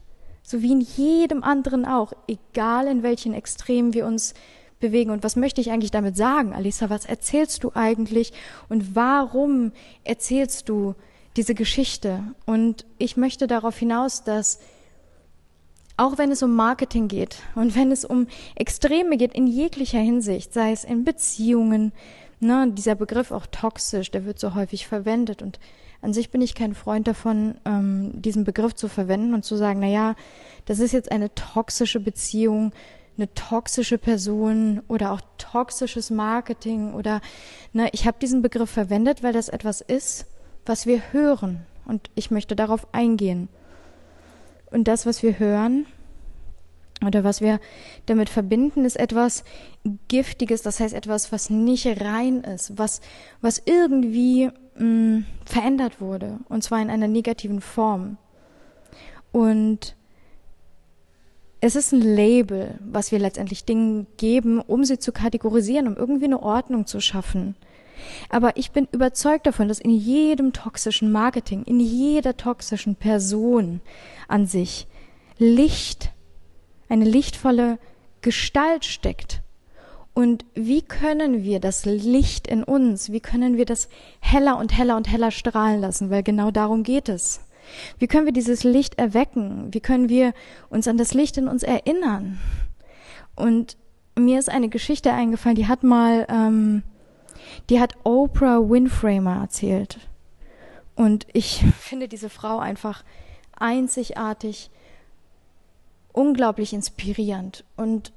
so 0.53 0.63
wie 0.63 0.73
in 0.73 0.83
jedem 0.83 1.43
anderen 1.43 1.87
auch, 1.87 2.13
egal 2.29 2.87
in 2.87 3.03
welchen 3.03 3.33
Extremen 3.33 3.95
wir 3.95 4.07
uns 4.07 4.35
bewegen. 4.81 5.11
Und 5.11 5.25
was 5.25 5.35
möchte 5.35 5.63
ich 5.63 5.71
eigentlich 5.71 5.91
damit 5.91 6.15
sagen, 6.15 6.53
Alisa? 6.53 6.91
Was 6.91 7.07
erzählst 7.07 7.65
du 7.65 7.73
eigentlich 7.75 8.35
und 8.69 8.95
warum 8.95 9.73
erzählst 10.05 10.69
du 10.69 10.95
diese 11.37 11.55
Geschichte? 11.55 12.23
Und 12.45 12.85
ich 12.99 13.17
möchte 13.17 13.47
darauf 13.47 13.79
hinaus, 13.79 14.25
dass 14.25 14.61
auch 15.97 16.19
wenn 16.19 16.31
es 16.31 16.43
um 16.43 16.55
Marketing 16.55 17.09
geht 17.09 17.39
und 17.55 17.75
wenn 17.75 17.91
es 17.91 18.05
um 18.05 18.27
Extreme 18.55 19.17
geht 19.17 19.33
in 19.33 19.47
jeglicher 19.47 20.01
Hinsicht, 20.01 20.53
sei 20.53 20.73
es 20.73 20.85
in 20.85 21.05
Beziehungen, 21.05 21.93
ne, 22.41 22.71
dieser 22.71 22.95
Begriff 22.95 23.31
auch 23.31 23.47
toxisch, 23.47 24.11
der 24.11 24.27
wird 24.27 24.39
so 24.39 24.55
häufig 24.55 24.87
verwendet 24.87 25.41
und 25.41 25.59
an 26.03 26.13
sich 26.13 26.31
bin 26.31 26.43
ich 26.43 26.55
kein 26.55 26.75
Freund 26.75 27.07
davon, 27.07 27.55
ähm, 27.65 28.21
diesen 28.21 28.45
Begriff 28.45 28.75
zu 28.75 28.89
verwenden 28.89 29.35
und 29.35 29.45
zu 29.45 29.57
sagen, 29.57 29.81
na 29.81 29.87
ja, 29.87 30.15
das 30.67 30.81
ist 30.81 30.93
jetzt 30.93 31.11
eine 31.11 31.35
toxische 31.35 32.01
Beziehung, 32.01 32.73
eine 33.17 33.33
toxische 33.35 33.99
Person 33.99 34.83
oder 34.89 35.13
auch 35.13 35.21
toxisches 35.39 36.11
Marketing 36.11 36.93
oder 36.93 37.21
ne, 37.73 37.89
ich 37.93 38.07
habe 38.07 38.19
diesen 38.21 38.43
Begriff 38.43 38.71
verwendet, 38.71 39.23
weil 39.23 39.33
das 39.33 39.49
etwas 39.49 39.81
ist, 39.81 40.27
was 40.67 40.87
wir 40.87 41.13
hören 41.13 41.65
und 41.87 42.11
ich 42.15 42.31
möchte 42.31 42.57
darauf 42.57 42.93
eingehen. 42.93 43.49
Und 44.71 44.89
das, 44.89 45.07
was 45.07 45.23
wir 45.23 45.39
hören, 45.39 45.87
oder 47.05 47.25
was 47.25 47.41
wir 47.41 47.61
damit 48.07 48.29
verbinden, 48.29 48.85
ist 48.85 48.97
etwas 48.97 49.45
Giftiges, 50.09 50.63
das 50.63 50.81
heißt 50.81 50.95
etwas, 50.95 51.33
was 51.33 51.51
nicht 51.51 51.87
rein 52.01 52.45
ist, 52.45 52.79
was, 52.79 53.01
was 53.41 53.61
irgendwie 53.65 54.51
mh, 54.77 54.85
mm, 54.85 55.27
verändert 55.45 56.01
wurde, 56.01 56.39
und 56.49 56.63
zwar 56.63 56.81
in 56.81 56.91
einer 56.91 57.09
negativen 57.09 57.61
Form. 57.61 58.17
Und 59.33 59.97
es 61.61 61.77
ist 61.77 61.93
ein 61.93 62.01
Label, 62.01 62.79
was 62.81 63.13
wir 63.13 63.19
letztendlich 63.19 63.65
Dingen 63.65 64.07
geben, 64.17 64.61
um 64.61 64.85
sie 64.85 64.99
zu 64.99 65.13
kategorisieren, 65.13 65.87
um 65.87 65.97
irgendwie 65.97 66.25
eine 66.25 66.43
Ordnung 66.43 66.87
zu 66.87 67.01
schaffen. 67.01 67.55
Aber 68.29 68.57
ich 68.57 68.73
bin 68.73 68.89
überzeugt 68.91 69.47
davon, 69.47 69.69
dass 69.69 69.79
in 69.79 69.91
jedem 69.91 70.53
toxischen 70.53 71.13
Marketing, 71.13 71.63
in 71.63 71.79
jeder 71.81 72.37
toxischen 72.37 72.97
Person 72.97 73.81
an 74.29 74.47
sich 74.47 74.89
Licht 75.39 76.11
eine 76.89 77.05
lichtvolle 77.05 77.79
Gestalt 78.23 78.85
steckt. 78.85 79.42
Und 80.15 80.45
wie 80.55 80.83
können 80.83 81.43
wir 81.43 81.59
das 81.59 81.87
Licht 81.87 82.47
in 82.47 82.63
uns, 82.63 83.13
wie 83.13 83.21
können 83.21 83.57
wir 83.57 83.65
das 83.65 83.89
heller 84.21 84.59
und 84.59 84.77
heller 84.77 84.97
und 84.97 85.11
heller 85.11 85.31
strahlen 85.31 85.81
lassen, 85.81 86.11
weil 86.11 86.23
genau 86.23 86.51
darum 86.51 86.83
geht 86.83 87.09
es. 87.09 87.41
Wie 87.99 88.07
können 88.07 88.27
wir 88.27 88.33
dieses 88.33 88.65
Licht 88.65 88.99
erwecken? 88.99 89.73
Wie 89.73 89.81
können 89.81 90.09
wir 90.09 90.35
uns 90.69 90.87
an 90.87 90.99
das 90.99 91.15
Licht 91.15 91.39
in 91.39 91.49
uns 91.49 91.63
erinnern? 91.63 92.39
Und 93.37 93.79
mir 94.19 94.39
ist 94.39 94.51
eine 94.51 94.69
Geschichte 94.69 95.13
eingefallen, 95.13 95.57
die 95.57 95.69
hat 95.69 95.83
mal, 95.83 96.27
ähm, 96.29 96.83
die 97.71 97.81
hat 97.81 97.95
Oprah 98.05 98.59
Winfrey 98.69 99.21
mal 99.21 99.41
erzählt. 99.41 99.99
Und 100.95 101.27
ich 101.33 101.65
finde 101.79 102.09
diese 102.09 102.29
Frau 102.29 102.59
einfach 102.59 103.05
einzigartig 103.59 104.71
unglaublich 106.13 106.75
inspirierend. 106.75 107.65
Und 107.77 108.13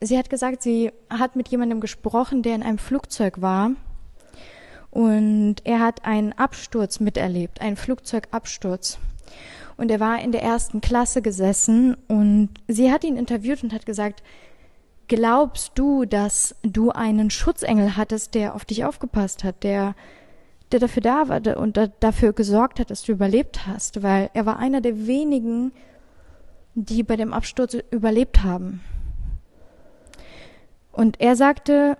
sie 0.00 0.18
hat 0.18 0.30
gesagt, 0.30 0.62
sie 0.62 0.92
hat 1.10 1.36
mit 1.36 1.48
jemandem 1.48 1.80
gesprochen, 1.80 2.42
der 2.42 2.54
in 2.54 2.62
einem 2.62 2.78
Flugzeug 2.78 3.40
war. 3.40 3.70
Und 4.90 5.56
er 5.64 5.80
hat 5.80 6.04
einen 6.04 6.32
Absturz 6.32 7.00
miterlebt, 7.00 7.60
einen 7.60 7.76
Flugzeugabsturz. 7.76 8.98
Und 9.76 9.90
er 9.90 10.00
war 10.00 10.20
in 10.20 10.32
der 10.32 10.42
ersten 10.42 10.80
Klasse 10.80 11.20
gesessen 11.20 11.96
und 12.08 12.48
sie 12.66 12.90
hat 12.90 13.04
ihn 13.04 13.18
interviewt 13.18 13.62
und 13.62 13.74
hat 13.74 13.84
gesagt, 13.84 14.22
glaubst 15.06 15.72
du, 15.74 16.06
dass 16.06 16.54
du 16.62 16.90
einen 16.90 17.28
Schutzengel 17.30 17.96
hattest, 17.96 18.34
der 18.34 18.54
auf 18.54 18.64
dich 18.64 18.86
aufgepasst 18.86 19.44
hat, 19.44 19.62
der, 19.64 19.94
der 20.72 20.80
dafür 20.80 21.02
da 21.02 21.28
war 21.28 21.58
und 21.58 21.78
dafür 22.00 22.32
gesorgt 22.32 22.80
hat, 22.80 22.90
dass 22.90 23.02
du 23.02 23.12
überlebt 23.12 23.66
hast? 23.66 24.02
Weil 24.02 24.30
er 24.32 24.46
war 24.46 24.58
einer 24.58 24.80
der 24.80 25.06
wenigen, 25.06 25.72
die 26.74 27.02
bei 27.02 27.16
dem 27.16 27.34
Absturz 27.34 27.76
überlebt 27.90 28.42
haben. 28.44 28.80
Und 30.96 31.20
er 31.20 31.36
sagte, 31.36 31.98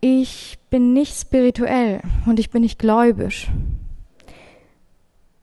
ich 0.00 0.60
bin 0.70 0.92
nicht 0.92 1.18
spirituell 1.18 2.00
und 2.26 2.38
ich 2.38 2.50
bin 2.50 2.62
nicht 2.62 2.78
gläubisch. 2.78 3.50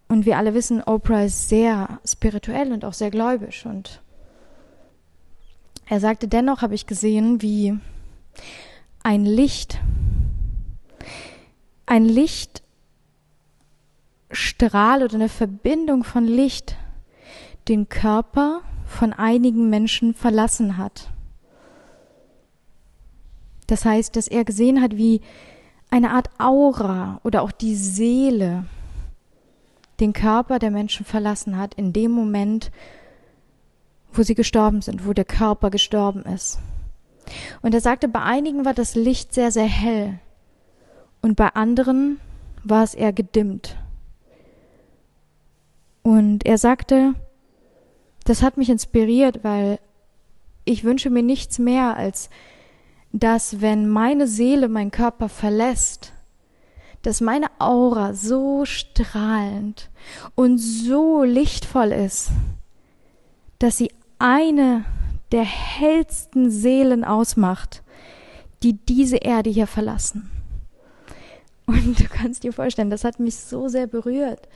Und 0.07 0.25
wir 0.25 0.38
alle 0.38 0.53
wissen, 0.53 0.81
Oprah 0.81 1.23
ist 1.23 1.49
sehr 1.49 1.99
spirituell 2.05 2.71
und 2.71 2.86
auch 2.86 2.93
sehr 2.93 3.12
gläubisch. 3.12 3.65
Und 3.65 4.01
er 5.86 5.99
sagte, 5.99 6.29
dennoch 6.29 6.62
habe 6.62 6.73
ich 6.73 6.88
gesehen, 6.88 7.41
wie 7.41 7.77
ein 9.03 9.25
Licht, 9.25 9.77
ein 11.86 12.05
Lichtstrahl 14.29 15.03
oder 15.03 15.15
eine 15.15 15.27
Verbindung 15.27 16.05
von 16.05 16.23
Licht 16.23 16.77
den 17.67 17.89
Körper 17.89 18.62
von 18.86 19.12
einigen 19.12 19.69
Menschen 19.69 20.13
verlassen 20.13 20.77
hat. 20.77 21.12
Das 23.67 23.86
heißt, 23.86 24.15
dass 24.15 24.28
er 24.28 24.43
gesehen 24.43 24.82
hat, 24.82 24.97
wie 24.97 25.21
eine 25.89 26.12
Art 26.12 26.30
Aura 26.39 27.19
oder 27.24 27.41
auch 27.41 27.52
die 27.52 27.76
Seele 27.76 28.65
den 30.00 30.13
Körper 30.13 30.58
der 30.58 30.71
Menschen 30.71 31.06
verlassen 31.06 31.58
hat 31.58 31.76
in 31.76 31.93
dem 31.93 32.12
Moment, 32.12 32.71
wo 34.13 34.24
sie 34.24 34.36
gestorben 34.36 34.82
sind, 34.82 35.06
wo 35.06 35.13
der 35.13 35.26
Körper 35.26 35.69
gestorben 35.69 36.24
ist. 36.24 36.60
Und 37.62 37.74
er 37.74 37.82
sagte, 37.82 38.08
bei 38.08 38.21
einigen 38.21 38.65
war 38.65 38.74
das 38.74 38.95
Licht 38.95 39.34
sehr, 39.34 39.52
sehr 39.52 39.67
hell 39.67 40.19
und 41.21 41.36
bei 41.36 41.50
anderen 41.50 42.19
war 42.63 42.84
es 42.84 42.95
eher 42.95 43.13
gedimmt. 43.13 43.78
Und 46.04 46.45
er 46.45 46.58
sagte, 46.58 47.13
das 48.24 48.41
hat 48.41 48.58
mich 48.58 48.69
inspiriert, 48.69 49.43
weil 49.43 49.80
ich 50.65 50.84
wünsche 50.84 51.10
mir 51.10 51.24
nichts 51.24 51.60
mehr, 51.60 51.95
als 51.95 52.30
dass 53.13 53.62
wenn 53.62 53.89
meine 53.89 54.28
Seele 54.28 54.69
meinen 54.69 54.91
Körper 54.91 55.30
verlässt, 55.30 56.13
dass 57.02 57.21
meine 57.21 57.47
Aura 57.60 58.13
so 58.13 58.65
strahlend 58.65 59.89
und 60.36 60.58
so 60.58 61.24
lichtvoll 61.24 61.91
ist, 61.91 62.30
dass 63.60 63.78
sie 63.78 63.91
eine 64.19 64.86
der 65.32 65.43
hellsten 65.43 66.52
Seelen 66.52 67.04
ausmacht, 67.04 67.84
die 68.63 68.74
diese 68.74 69.17
Erde 69.17 69.50
hier 69.50 69.67
verlassen. 69.67 70.30
Und 71.65 72.00
du 72.00 72.06
kannst 72.08 72.43
dir 72.43 72.54
vorstellen, 72.54 72.89
das 72.89 73.04
hat 73.04 73.19
mich 73.19 73.38
so 73.38 73.67
sehr 73.67 73.88
berührt, 73.88 74.47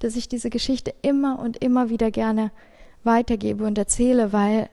dass 0.00 0.16
ich 0.16 0.28
diese 0.28 0.50
Geschichte 0.50 0.94
immer 1.02 1.38
und 1.38 1.62
immer 1.62 1.90
wieder 1.90 2.10
gerne 2.10 2.50
weitergebe 3.04 3.64
und 3.64 3.78
erzähle, 3.78 4.32
weil 4.32 4.68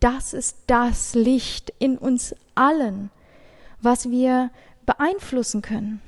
das 0.00 0.32
ist 0.34 0.58
das 0.66 1.14
Licht 1.14 1.72
in 1.78 1.96
uns 1.96 2.34
allen, 2.58 3.10
was 3.80 4.10
wir 4.10 4.50
beeinflussen 4.86 5.62
können. 5.62 6.00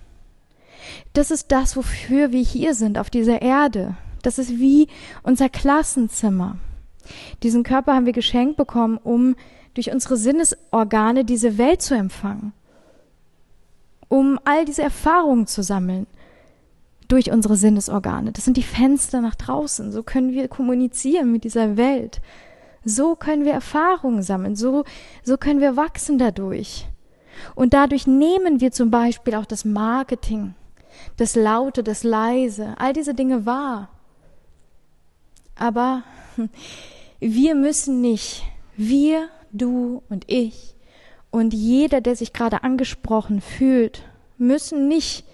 Das 1.12 1.30
ist 1.30 1.52
das, 1.52 1.76
wofür 1.76 2.32
wir 2.32 2.42
hier 2.42 2.74
sind 2.74 2.98
auf 2.98 3.10
dieser 3.10 3.42
Erde. 3.42 3.96
Das 4.22 4.38
ist 4.38 4.58
wie 4.58 4.88
unser 5.22 5.48
Klassenzimmer. 5.48 6.56
Diesen 7.42 7.62
Körper 7.62 7.94
haben 7.94 8.06
wir 8.06 8.12
geschenkt 8.12 8.56
bekommen, 8.56 8.98
um 8.98 9.36
durch 9.74 9.92
unsere 9.92 10.16
Sinnesorgane 10.16 11.24
diese 11.24 11.58
Welt 11.58 11.82
zu 11.82 11.94
empfangen, 11.94 12.52
um 14.08 14.38
all 14.44 14.64
diese 14.64 14.82
Erfahrungen 14.82 15.46
zu 15.46 15.62
sammeln 15.62 16.06
durch 17.08 17.30
unsere 17.32 17.56
Sinnesorgane. 17.56 18.32
Das 18.32 18.44
sind 18.44 18.56
die 18.56 18.62
Fenster 18.62 19.20
nach 19.20 19.34
draußen. 19.34 19.92
So 19.92 20.02
können 20.02 20.32
wir 20.32 20.48
kommunizieren 20.48 21.32
mit 21.32 21.44
dieser 21.44 21.76
Welt. 21.76 22.20
So 22.84 23.14
können 23.14 23.44
wir 23.44 23.52
Erfahrungen 23.52 24.22
sammeln. 24.22 24.56
So, 24.56 24.84
so 25.22 25.36
können 25.36 25.60
wir 25.60 25.76
wachsen 25.76 26.18
dadurch. 26.18 26.86
Und 27.54 27.74
dadurch 27.74 28.06
nehmen 28.06 28.60
wir 28.60 28.72
zum 28.72 28.90
Beispiel 28.90 29.34
auch 29.34 29.46
das 29.46 29.64
Marketing, 29.64 30.54
das 31.16 31.36
Laute, 31.36 31.82
das 31.82 32.02
Leise, 32.02 32.74
all 32.78 32.92
diese 32.92 33.14
Dinge 33.14 33.46
wahr. 33.46 33.88
Aber 35.56 36.02
wir 37.20 37.54
müssen 37.54 38.00
nicht, 38.00 38.42
wir, 38.76 39.28
du 39.52 40.02
und 40.08 40.24
ich 40.28 40.74
und 41.30 41.54
jeder, 41.54 42.00
der 42.00 42.16
sich 42.16 42.32
gerade 42.32 42.62
angesprochen 42.62 43.40
fühlt, 43.40 44.02
müssen 44.36 44.88
nicht 44.88 45.24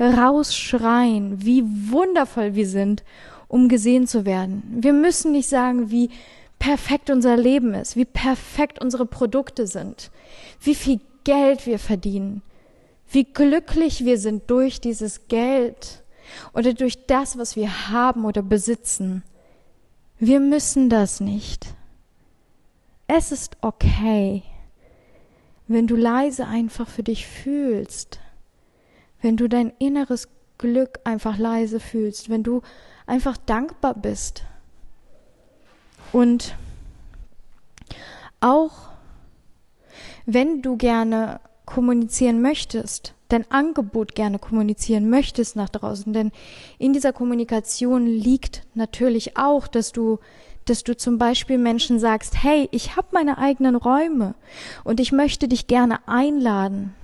rausschreien, 0.00 1.44
wie 1.44 1.64
wundervoll 1.90 2.54
wir 2.54 2.68
sind, 2.68 3.04
um 3.48 3.68
gesehen 3.68 4.06
zu 4.06 4.24
werden. 4.24 4.62
Wir 4.80 4.92
müssen 4.92 5.32
nicht 5.32 5.48
sagen, 5.48 5.90
wie 5.90 6.10
perfekt 6.58 7.10
unser 7.10 7.36
Leben 7.36 7.74
ist, 7.74 7.96
wie 7.96 8.04
perfekt 8.04 8.80
unsere 8.80 9.06
Produkte 9.06 9.66
sind, 9.66 10.10
wie 10.60 10.74
viel 10.74 11.00
Geld 11.24 11.66
wir 11.66 11.78
verdienen, 11.78 12.42
wie 13.10 13.24
glücklich 13.24 14.04
wir 14.04 14.18
sind 14.18 14.50
durch 14.50 14.80
dieses 14.80 15.28
Geld 15.28 16.02
oder 16.52 16.74
durch 16.74 17.06
das, 17.06 17.38
was 17.38 17.56
wir 17.56 17.90
haben 17.90 18.24
oder 18.24 18.42
besitzen. 18.42 19.22
Wir 20.18 20.40
müssen 20.40 20.90
das 20.90 21.20
nicht. 21.20 21.66
Es 23.06 23.32
ist 23.32 23.56
okay, 23.60 24.42
wenn 25.66 25.86
du 25.86 25.96
leise 25.96 26.46
einfach 26.46 26.88
für 26.88 27.02
dich 27.02 27.26
fühlst, 27.26 28.20
wenn 29.20 29.36
du 29.36 29.48
dein 29.48 29.72
inneres 29.78 30.28
Glück 30.58 31.00
einfach 31.04 31.38
leise 31.38 31.80
fühlst, 31.80 32.28
wenn 32.28 32.42
du 32.42 32.62
einfach 33.06 33.36
dankbar 33.36 33.94
bist. 33.94 34.44
Und 36.12 36.54
auch 38.40 38.72
wenn 40.26 40.62
du 40.62 40.76
gerne 40.76 41.40
kommunizieren 41.64 42.40
möchtest, 42.40 43.14
dein 43.28 43.50
Angebot 43.50 44.14
gerne 44.14 44.38
kommunizieren 44.38 45.10
möchtest 45.10 45.56
nach 45.56 45.68
draußen, 45.68 46.12
denn 46.12 46.32
in 46.78 46.92
dieser 46.92 47.12
Kommunikation 47.12 48.06
liegt 48.06 48.62
natürlich 48.74 49.36
auch, 49.36 49.68
dass 49.68 49.92
du 49.92 50.18
dass 50.68 50.84
du 50.84 50.94
zum 50.94 51.16
Beispiel 51.16 51.56
Menschen 51.56 51.98
sagst, 51.98 52.42
hey, 52.42 52.68
ich 52.72 52.94
habe 52.94 53.08
meine 53.12 53.38
eigenen 53.38 53.74
Räume 53.74 54.34
und 54.84 55.00
ich 55.00 55.12
möchte 55.12 55.48
dich 55.48 55.66
gerne 55.66 56.06
einladen. 56.06 56.94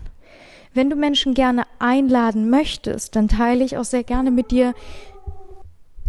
Wenn 0.75 0.91
du 0.91 0.97
Menschen 0.97 1.33
gerne 1.35 1.65
einladen 1.79 2.51
möchtest, 2.51 3.17
dann 3.17 3.29
teile 3.29 3.65
ich 3.65 3.79
auch 3.79 3.85
sehr 3.85 4.05
gerne 4.05 4.31
mit 4.31 4.51
dir. 4.51 4.75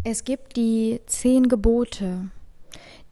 Es 0.04 0.24
gibt 0.26 0.58
die 0.58 1.00
zehn 1.06 1.48
Gebote. 1.48 2.30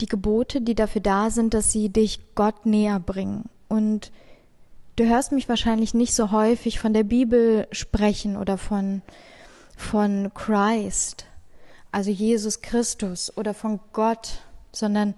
Die 0.03 0.07
Gebote, 0.07 0.61
die 0.61 0.75
dafür 0.75 1.01
da 1.01 1.31
sind, 1.31 1.55
dass 1.55 1.71
sie 1.71 1.89
dich 1.89 2.35
Gott 2.35 2.67
näher 2.67 2.99
bringen. 2.99 3.49
Und 3.67 4.11
Du 4.95 5.05
hörst 5.05 5.31
mich 5.31 5.49
wahrscheinlich 5.49 5.95
nicht 5.95 6.13
so 6.13 6.29
häufig 6.29 6.79
von 6.79 6.93
der 6.93 7.03
Bibel 7.03 7.67
sprechen 7.71 8.37
oder 8.37 8.59
von, 8.59 9.01
von 9.75 10.31
Christ, 10.35 11.25
also 11.91 12.11
Jesus 12.11 12.61
Christus 12.61 13.35
oder 13.35 13.55
von 13.55 13.79
Gott, 13.91 14.43
sondern 14.71 15.15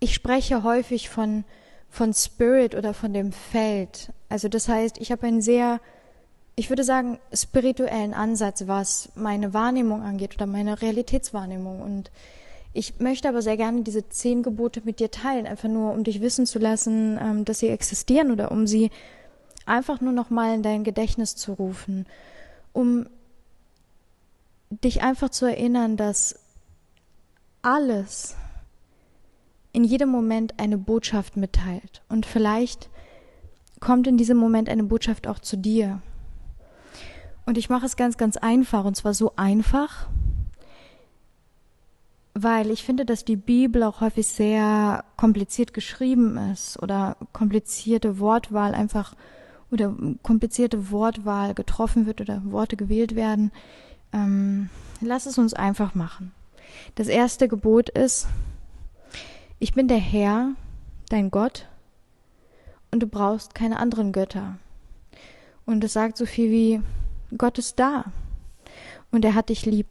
ich 0.00 0.12
spreche 0.12 0.64
häufig 0.64 1.08
von, 1.08 1.44
von 1.88 2.12
Spirit 2.14 2.74
oder 2.74 2.94
von 2.94 3.12
dem 3.12 3.30
Feld. 3.30 4.12
Also 4.28 4.48
das 4.48 4.68
heißt, 4.68 4.98
ich 4.98 5.12
habe 5.12 5.24
einen 5.28 5.40
sehr, 5.40 5.80
ich 6.56 6.68
würde 6.68 6.82
sagen, 6.82 7.20
spirituellen 7.32 8.12
Ansatz, 8.12 8.66
was 8.66 9.10
meine 9.14 9.54
Wahrnehmung 9.54 10.02
angeht 10.02 10.34
oder 10.34 10.46
meine 10.46 10.82
Realitätswahrnehmung. 10.82 11.80
Und 11.80 12.10
ich 12.74 12.98
möchte 13.00 13.28
aber 13.28 13.42
sehr 13.42 13.56
gerne 13.56 13.82
diese 13.82 14.08
zehn 14.08 14.42
Gebote 14.42 14.82
mit 14.84 14.98
dir 14.98 15.10
teilen, 15.10 15.46
einfach 15.46 15.68
nur, 15.68 15.92
um 15.92 16.04
dich 16.04 16.20
wissen 16.20 16.46
zu 16.46 16.58
lassen, 16.58 17.18
ähm, 17.20 17.44
dass 17.44 17.58
sie 17.58 17.68
existieren 17.68 18.30
oder 18.30 18.50
um 18.50 18.66
sie 18.66 18.90
einfach 19.66 20.00
nur 20.00 20.12
noch 20.12 20.30
mal 20.30 20.54
in 20.54 20.62
dein 20.62 20.84
Gedächtnis 20.84 21.36
zu 21.36 21.52
rufen, 21.52 22.06
um 22.72 23.06
dich 24.70 25.02
einfach 25.02 25.28
zu 25.28 25.44
erinnern, 25.44 25.96
dass 25.96 26.38
alles 27.60 28.36
in 29.72 29.84
jedem 29.84 30.08
Moment 30.08 30.58
eine 30.58 30.78
Botschaft 30.78 31.36
mitteilt 31.36 32.02
und 32.08 32.26
vielleicht 32.26 32.90
kommt 33.80 34.06
in 34.06 34.16
diesem 34.16 34.38
Moment 34.38 34.68
eine 34.68 34.84
Botschaft 34.84 35.26
auch 35.26 35.40
zu 35.40 35.56
dir. 35.56 36.00
Und 37.44 37.58
ich 37.58 37.68
mache 37.68 37.86
es 37.86 37.96
ganz, 37.96 38.16
ganz 38.16 38.36
einfach 38.36 38.84
und 38.84 38.96
zwar 38.96 39.12
so 39.12 39.32
einfach, 39.36 40.08
weil 42.34 42.70
ich 42.70 42.82
finde, 42.82 43.04
dass 43.04 43.24
die 43.24 43.36
Bibel 43.36 43.82
auch 43.82 44.00
häufig 44.00 44.26
sehr 44.26 45.04
kompliziert 45.16 45.74
geschrieben 45.74 46.38
ist 46.52 46.82
oder 46.82 47.16
komplizierte 47.32 48.18
Wortwahl 48.18 48.74
einfach 48.74 49.14
oder 49.70 49.94
komplizierte 50.22 50.90
Wortwahl 50.90 51.54
getroffen 51.54 52.06
wird 52.06 52.20
oder 52.20 52.42
Worte 52.44 52.76
gewählt 52.76 53.14
werden. 53.14 53.52
Ähm, 54.12 54.68
lass 55.00 55.26
es 55.26 55.38
uns 55.38 55.54
einfach 55.54 55.94
machen. 55.94 56.32
Das 56.94 57.08
erste 57.08 57.48
Gebot 57.48 57.88
ist, 57.88 58.28
ich 59.58 59.74
bin 59.74 59.88
der 59.88 59.98
Herr, 59.98 60.50
dein 61.08 61.30
Gott, 61.30 61.68
und 62.90 63.02
du 63.02 63.06
brauchst 63.06 63.54
keine 63.54 63.78
anderen 63.78 64.12
Götter. 64.12 64.58
Und 65.64 65.84
es 65.84 65.92
sagt 65.92 66.16
so 66.16 66.26
viel 66.26 66.50
wie, 66.50 66.82
Gott 67.36 67.58
ist 67.58 67.78
da 67.78 68.04
und 69.10 69.24
er 69.24 69.34
hat 69.34 69.48
dich 69.48 69.64
lieb. 69.64 69.88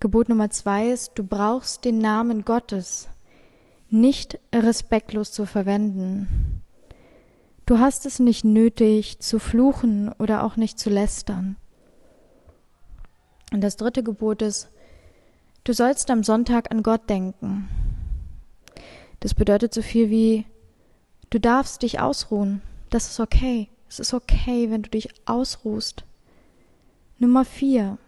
Gebot 0.00 0.28
Nummer 0.28 0.50
zwei 0.50 0.90
ist, 0.90 1.12
du 1.16 1.24
brauchst 1.24 1.84
den 1.84 1.98
Namen 1.98 2.44
Gottes 2.44 3.08
nicht 3.90 4.38
respektlos 4.54 5.32
zu 5.32 5.46
verwenden. 5.46 6.62
Du 7.66 7.78
hast 7.78 8.06
es 8.06 8.18
nicht 8.18 8.44
nötig 8.44 9.18
zu 9.18 9.38
fluchen 9.38 10.10
oder 10.18 10.44
auch 10.44 10.56
nicht 10.56 10.78
zu 10.78 10.90
lästern. 10.90 11.56
Und 13.52 13.62
das 13.62 13.76
dritte 13.76 14.02
Gebot 14.02 14.42
ist, 14.42 14.68
du 15.64 15.72
sollst 15.72 16.10
am 16.10 16.22
Sonntag 16.22 16.70
an 16.70 16.82
Gott 16.82 17.08
denken. 17.08 17.68
Das 19.20 19.34
bedeutet 19.34 19.74
so 19.74 19.82
viel 19.82 20.10
wie, 20.10 20.46
du 21.30 21.40
darfst 21.40 21.82
dich 21.82 22.00
ausruhen. 22.00 22.62
Das 22.90 23.10
ist 23.10 23.20
okay. 23.20 23.68
Es 23.88 23.98
ist 23.98 24.12
okay, 24.14 24.70
wenn 24.70 24.82
du 24.82 24.90
dich 24.90 25.08
ausruhst. 25.26 26.04
Nummer 27.18 27.44
vier. 27.44 27.98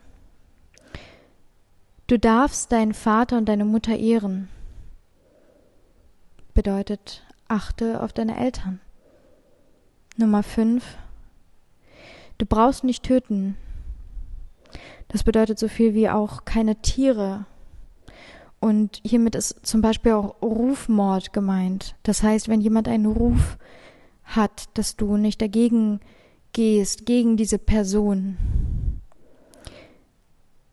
Du 2.10 2.18
darfst 2.18 2.72
deinen 2.72 2.92
Vater 2.92 3.38
und 3.38 3.48
deine 3.48 3.64
Mutter 3.64 3.96
ehren. 3.96 4.48
Bedeutet, 6.54 7.22
achte 7.46 8.02
auf 8.02 8.12
deine 8.12 8.36
Eltern. 8.36 8.80
Nummer 10.16 10.42
fünf. 10.42 10.96
Du 12.38 12.46
brauchst 12.46 12.82
nicht 12.82 13.04
töten. 13.04 13.56
Das 15.06 15.22
bedeutet 15.22 15.60
so 15.60 15.68
viel 15.68 15.94
wie 15.94 16.08
auch 16.08 16.44
keine 16.44 16.82
Tiere. 16.82 17.44
Und 18.58 19.00
hiermit 19.04 19.36
ist 19.36 19.64
zum 19.64 19.80
Beispiel 19.80 20.10
auch 20.10 20.34
Rufmord 20.42 21.32
gemeint. 21.32 21.94
Das 22.02 22.24
heißt, 22.24 22.48
wenn 22.48 22.60
jemand 22.60 22.88
einen 22.88 23.06
Ruf 23.06 23.56
hat, 24.24 24.68
dass 24.74 24.96
du 24.96 25.16
nicht 25.16 25.40
dagegen 25.40 26.00
gehst, 26.52 27.06
gegen 27.06 27.36
diese 27.36 27.58
Person. 27.58 28.36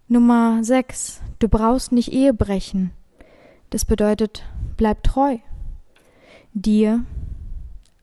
Nummer 0.10 0.63
6. 0.63 1.22
Du 1.39 1.50
brauchst 1.50 1.91
nicht 1.91 2.13
Ehe 2.13 2.34
brechen. 2.34 2.91
Das 3.72 3.84
bedeutet, 3.84 4.46
bleib 4.78 5.04
treu. 5.04 5.39
Dir, 6.54 7.04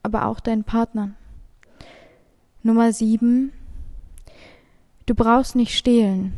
aber 0.03 0.27
auch 0.27 0.41
deinen 0.41 0.65
Partnern. 0.65 1.17
Nummer 2.63 2.93
7. 2.93 3.53
Du 5.07 5.15
brauchst 5.15 5.57
nicht 5.57 5.75
stehlen. 5.79 6.35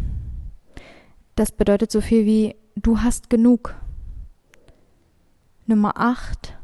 Das 1.35 1.50
bedeutet 1.50 1.90
so 1.90 2.00
viel 2.00 2.26
wie, 2.26 2.55
du 2.76 3.00
hast 3.00 3.29
genug. 3.29 3.74
Nummer 5.66 5.94
8. 5.96 6.57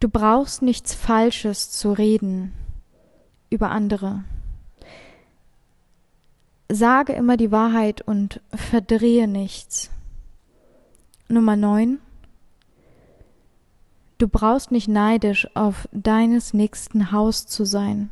Du 0.00 0.08
brauchst 0.08 0.62
nichts 0.62 0.94
Falsches 0.94 1.70
zu 1.70 1.92
reden 1.92 2.54
über 3.50 3.70
andere. 3.70 4.24
Sage 6.74 7.12
immer 7.12 7.36
die 7.36 7.52
Wahrheit 7.52 8.00
und 8.00 8.40
verdrehe 8.54 9.28
nichts. 9.28 9.90
Nummer 11.28 11.54
9. 11.54 11.98
Du 14.16 14.26
brauchst 14.26 14.70
nicht 14.70 14.88
neidisch 14.88 15.54
auf 15.54 15.86
deines 15.92 16.54
nächsten 16.54 17.12
Haus 17.12 17.46
zu 17.46 17.66
sein. 17.66 18.08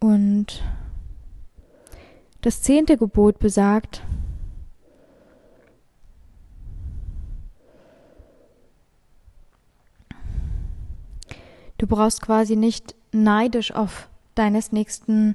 Und 0.00 0.62
das 2.40 2.62
zehnte 2.62 2.96
Gebot 2.96 3.38
besagt, 3.38 4.02
Du 11.78 11.86
brauchst 11.86 12.22
quasi 12.22 12.56
nicht 12.56 12.94
neidisch 13.12 13.70
auf 13.72 14.08
deines 14.38 14.72
nächsten 14.72 15.34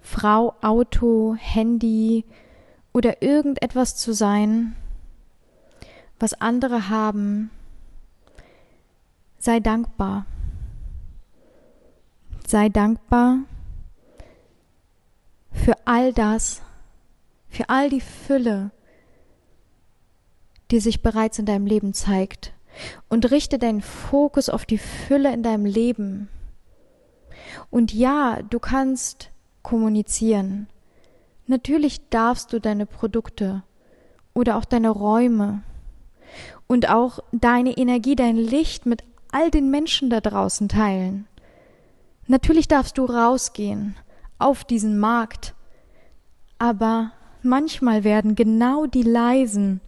Frau, 0.00 0.54
Auto, 0.60 1.34
Handy 1.38 2.24
oder 2.92 3.22
irgendetwas 3.22 3.96
zu 3.96 4.12
sein, 4.12 4.76
was 6.18 6.40
andere 6.40 6.88
haben. 6.88 7.50
Sei 9.38 9.60
dankbar. 9.60 10.26
Sei 12.46 12.68
dankbar 12.68 13.38
für 15.64 15.74
all 15.86 16.12
das, 16.12 16.60
für 17.48 17.68
all 17.70 17.88
die 17.88 18.02
Fülle, 18.02 18.70
die 20.70 20.80
sich 20.80 21.02
bereits 21.02 21.38
in 21.38 21.46
deinem 21.46 21.66
Leben 21.66 21.94
zeigt 21.94 22.52
und 23.08 23.30
richte 23.30 23.58
deinen 23.58 23.80
Fokus 23.80 24.48
auf 24.48 24.66
die 24.66 24.78
Fülle 24.78 25.32
in 25.32 25.42
deinem 25.42 25.64
Leben. 25.64 26.28
Und 27.70 27.92
ja, 27.92 28.40
du 28.42 28.58
kannst 28.58 29.30
kommunizieren. 29.62 30.68
Natürlich 31.46 32.08
darfst 32.08 32.52
du 32.52 32.60
deine 32.60 32.86
Produkte 32.86 33.62
oder 34.32 34.56
auch 34.56 34.64
deine 34.64 34.90
Räume 34.90 35.62
und 36.66 36.88
auch 36.88 37.20
deine 37.32 37.76
Energie, 37.76 38.16
dein 38.16 38.36
Licht 38.36 38.86
mit 38.86 39.04
all 39.30 39.50
den 39.50 39.70
Menschen 39.70 40.10
da 40.10 40.20
draußen 40.20 40.68
teilen. 40.68 41.26
Natürlich 42.26 42.68
darfst 42.68 42.96
du 42.98 43.04
rausgehen 43.04 43.96
auf 44.38 44.64
diesen 44.64 44.98
Markt, 44.98 45.54
aber 46.58 47.12
manchmal 47.42 48.04
werden 48.04 48.34
genau 48.34 48.86
die 48.86 49.02
leisen, 49.02 49.80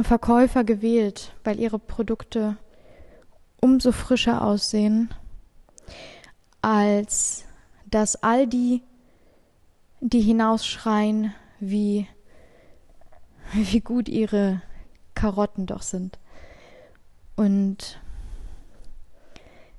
Verkäufer 0.00 0.64
gewählt, 0.64 1.32
weil 1.44 1.60
ihre 1.60 1.78
Produkte 1.78 2.56
umso 3.60 3.92
frischer 3.92 4.42
aussehen, 4.42 5.10
als 6.62 7.44
dass 7.90 8.22
all 8.22 8.46
die, 8.46 8.82
die 10.00 10.22
hinausschreien, 10.22 11.34
wie, 11.60 12.08
wie 13.52 13.80
gut 13.80 14.08
ihre 14.08 14.62
Karotten 15.14 15.66
doch 15.66 15.82
sind. 15.82 16.18
Und 17.36 18.00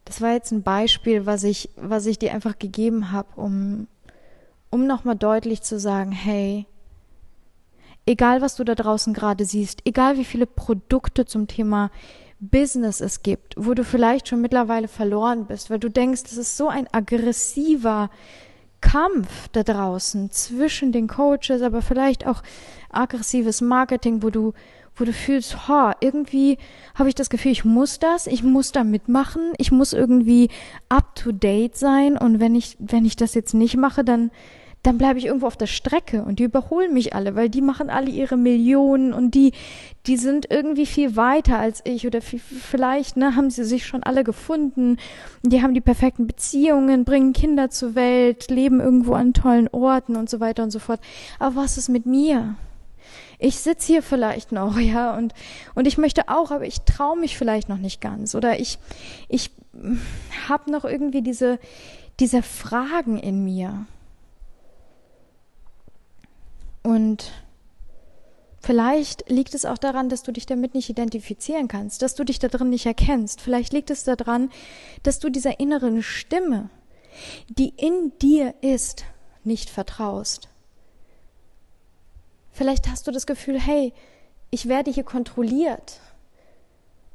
das 0.06 0.22
war 0.22 0.34
jetzt 0.34 0.52
ein 0.52 0.64
Beispiel, 0.64 1.26
was 1.26 1.44
ich, 1.44 1.70
was 1.76 2.06
ich 2.06 2.20
dir 2.20 2.34
einfach 2.34 2.60
gegeben 2.60 3.12
habe, 3.12 3.30
um, 3.36 3.88
um 4.70 4.86
nochmal 4.86 5.16
deutlich 5.16 5.62
zu 5.62 5.80
sagen, 5.80 6.12
hey, 6.12 6.68
egal 8.06 8.42
was 8.42 8.56
du 8.56 8.64
da 8.64 8.76
draußen 8.76 9.14
gerade 9.14 9.46
siehst, 9.46 9.82
egal 9.86 10.18
wie 10.18 10.26
viele 10.26 10.46
Produkte 10.46 11.26
zum 11.26 11.48
Thema 11.48 11.90
Business 12.40 13.00
es 13.00 13.24
gibt, 13.24 13.56
wo 13.58 13.74
du 13.74 13.84
vielleicht 13.84 14.28
schon 14.28 14.42
mittlerweile 14.42 14.88
verloren 14.88 15.46
bist, 15.46 15.70
weil 15.70 15.80
du 15.80 15.90
denkst, 15.90 16.24
es 16.26 16.38
ist 16.38 16.58
so 16.58 16.68
ein 16.68 16.88
aggressiver 16.92 18.10
Kampf 18.82 19.48
da 19.54 19.64
draußen 19.64 20.30
zwischen 20.32 20.92
den 20.92 21.08
Coaches, 21.08 21.62
aber 21.62 21.82
vielleicht 21.82 22.28
auch 22.28 22.44
aggressives 22.92 23.62
Marketing, 23.62 24.22
wo 24.22 24.30
du 24.30 24.54
wo 24.96 25.06
du 25.06 25.14
fühlst, 25.14 25.68
ha, 25.68 25.96
irgendwie 26.02 26.60
habe 26.94 27.10
ich 27.10 27.16
das 27.16 27.32
Gefühl, 27.32 27.52
ich 27.52 27.66
muss 27.66 27.98
das, 27.98 28.28
ich 28.28 28.44
muss 28.44 28.72
da 28.72 28.84
mitmachen, 28.84 29.54
ich 29.58 29.72
muss 29.72 29.92
irgendwie 29.92 30.50
up 30.88 31.16
to 31.16 31.32
date 31.32 31.76
sein 31.76 32.16
und 32.16 32.40
wenn 32.40 32.54
ich 32.54 32.78
wenn 32.80 33.06
ich 33.06 33.16
das 33.16 33.34
jetzt 33.34 33.54
nicht 33.54 33.76
mache, 33.76 34.04
dann 34.04 34.30
dann 34.84 34.98
bleibe 34.98 35.18
ich 35.18 35.26
irgendwo 35.26 35.48
auf 35.48 35.56
der 35.56 35.68
Strecke 35.68 36.24
und 36.24 36.40
die 36.40 36.44
überholen 36.44 36.94
mich 36.94 37.16
alle, 37.16 37.36
weil 37.36 37.50
die 37.50 37.62
machen 37.62 37.90
alle 37.90 38.10
ihre 38.10 38.36
Millionen 38.36 39.14
und 39.14 39.34
die, 39.34 39.54
die 40.06 40.18
sind 40.18 40.52
irgendwie 40.52 40.86
viel 40.86 41.16
weiter 41.16 41.58
als 41.58 41.82
ich 41.86 42.06
oder 42.06 42.22
vielleicht, 42.22 43.16
ne, 43.16 43.38
haben 43.38 43.50
sie 43.50 43.64
sich 43.64 43.88
schon 43.88 44.04
alle 44.04 44.26
gefunden. 44.26 44.98
Die 45.42 45.62
haben 45.62 45.74
die 45.74 45.82
perfekten 45.82 46.28
Beziehungen, 46.28 47.06
bringen 47.06 47.32
Kinder 47.32 47.70
zur 47.70 47.96
Welt, 47.96 48.52
leben 48.52 48.82
irgendwo 48.82 49.14
an 49.14 49.34
tollen 49.34 49.70
Orten 49.70 50.18
und 50.18 50.30
so 50.30 50.42
weiter 50.42 50.64
und 50.64 50.72
so 50.72 50.80
fort. 50.80 51.00
Aber 51.40 51.56
was 51.56 51.78
ist 51.78 51.88
mit 51.88 52.06
mir? 52.06 52.56
Ich 53.40 53.60
sitz 53.60 53.86
hier 53.86 54.04
vielleicht 54.04 54.52
noch, 54.52 54.78
ja, 54.80 55.16
und, 55.16 55.34
und 55.76 55.88
ich 55.88 55.98
möchte 55.98 56.28
auch, 56.28 56.52
aber 56.52 56.66
ich 56.66 56.82
traue 56.82 57.18
mich 57.18 57.38
vielleicht 57.38 57.70
noch 57.70 57.78
nicht 57.78 58.02
ganz. 58.02 58.36
Oder 58.36 58.60
ich, 58.60 58.80
ich 59.30 59.50
habe 60.50 60.70
noch 60.70 60.84
irgendwie 60.84 61.22
diese, 61.22 61.58
diese 62.20 62.44
Fragen 62.44 63.18
in 63.18 63.46
mir. 63.46 63.86
Und 66.84 67.32
vielleicht 68.60 69.30
liegt 69.30 69.56
es 69.56 69.66
auch 69.66 69.78
daran, 69.78 70.10
dass 70.10 70.24
du 70.24 70.32
dich 70.32 70.46
damit 70.46 70.76
nicht 70.76 70.90
identifizieren 70.90 71.68
kannst, 71.68 72.02
dass 72.02 72.16
du 72.16 72.24
dich 72.24 72.40
da 72.40 72.50
drin 72.50 72.70
nicht 72.70 72.86
erkennst. 72.86 73.42
Vielleicht 73.42 73.74
liegt 73.74 73.90
es 73.90 74.04
daran, 74.04 74.52
dass 75.04 75.20
du 75.20 75.30
dieser 75.30 75.60
inneren 75.60 76.04
Stimme, 76.04 76.70
die 77.50 77.70
in 77.70 78.12
dir 78.22 78.54
ist, 78.62 79.06
nicht 79.44 79.70
vertraust. 79.70 80.50
Vielleicht 82.52 82.88
hast 82.88 83.08
du 83.08 83.12
das 83.12 83.26
Gefühl, 83.26 83.60
hey, 83.60 83.94
ich 84.52 84.68
werde 84.68 84.92
hier 84.92 85.04
kontrolliert 85.04 86.00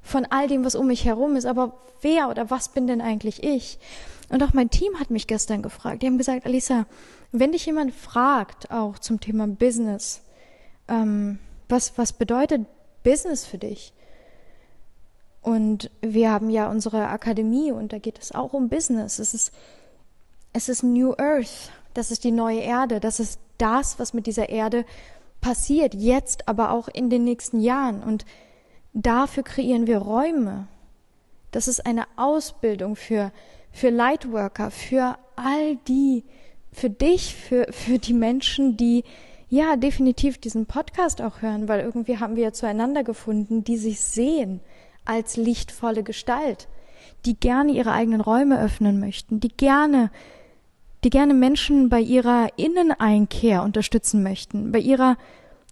von 0.09 0.27
all 0.31 0.49
dem, 0.49 0.65
was 0.65 0.75
um 0.75 0.87
mich 0.87 1.05
herum 1.05 1.37
ist, 1.37 1.45
aber 1.45 1.75
wer 2.01 2.29
oder 2.31 2.51
was 2.51 2.71
bin 2.71 2.87
denn 2.87 3.01
eigentlich 3.01 3.43
ich? 3.43 3.79
Und 4.31 4.43
auch 4.43 4.53
mein 4.53 4.71
Team 4.71 4.99
hat 4.99 5.11
mich 5.11 5.27
gestern 5.27 5.63
gefragt. 5.63 6.03
Die 6.03 6.07
haben 6.07 6.19
gesagt, 6.19 6.47
Alisa, 6.47 6.87
wenn 7.31 7.53
dich 7.53 7.67
jemand 7.67 7.95
fragt, 7.95 8.71
auch 8.71 8.99
zum 8.99 9.21
Thema 9.21 9.47
Business, 9.47 10.23
ähm, 10.89 11.39
was, 11.69 11.97
was 11.97 12.15
bedeutet 12.15 12.67
Business 13.05 13.45
für 13.45 13.59
dich? 13.59 13.93
Und 15.43 15.91
wir 16.01 16.31
haben 16.31 16.51
ja 16.51 16.71
unsere 16.71 17.09
Akademie 17.09 17.73
und 17.73 17.93
da 17.93 17.99
geht 17.99 18.19
es 18.19 18.35
auch 18.35 18.53
um 18.55 18.69
Business. 18.69 19.19
Es 19.19 19.35
ist, 19.35 19.53
es 20.53 20.69
ist 20.69 20.83
New 20.83 21.15
Earth. 21.19 21.71
Das 21.95 22.11
ist 22.11 22.25
die 22.25 22.33
neue 22.33 22.61
Erde. 22.61 23.01
Das 23.01 23.21
ist 23.21 23.41
das, 23.59 23.99
was 23.99 24.15
mit 24.15 24.27
dieser 24.27 24.49
Erde 24.49 24.85
passiert. 25.41 25.95
Jetzt, 25.95 26.49
aber 26.49 26.71
auch 26.71 26.89
in 26.89 27.11
den 27.11 27.25
nächsten 27.25 27.61
Jahren. 27.61 28.03
Und 28.03 28.25
dafür 29.03 29.43
kreieren 29.43 29.87
wir 29.87 29.99
Räume. 29.99 30.67
Das 31.51 31.69
ist 31.69 31.87
eine 31.87 32.05
Ausbildung 32.17 32.97
für, 32.97 33.33
für 33.73 33.91
Lightworker, 33.91 34.71
für 34.71 35.17
all 35.37 35.77
die, 35.89 36.25
für 36.73 36.91
dich, 36.91 37.35
für, 37.35 37.67
für 37.71 37.99
die 37.99 38.13
Menschen, 38.13 38.77
die 38.77 39.05
ja 39.49 39.77
definitiv 39.77 40.39
diesen 40.39 40.67
Podcast 40.67 41.23
auch 41.23 41.41
hören, 41.41 41.69
weil 41.69 41.81
irgendwie 41.81 42.19
haben 42.19 42.37
wir 42.37 42.45
ja 42.45 42.53
zueinander 42.53 43.03
gefunden, 43.03 43.65
die 43.65 43.79
sich 43.79 44.01
sehen 44.01 44.61
als 45.05 45.37
lichtvolle 45.37 46.03
Gestalt, 46.03 46.69
die 47.25 47.39
gerne 47.39 47.73
ihre 47.73 47.93
eigenen 47.93 48.21
Räume 48.21 48.61
öffnen 48.61 49.01
möchten, 49.01 49.41
die 49.41 49.49
gerne 49.49 50.11
die 51.05 51.11
gerne 51.11 51.33
Menschen 51.33 51.89
bei 51.89 52.01
ihrer 52.01 52.49
Inneneinkehr 52.57 53.63
unterstützen 53.63 54.23
möchten, 54.23 54.73
bei 54.73 54.81
ihrer 54.81 55.17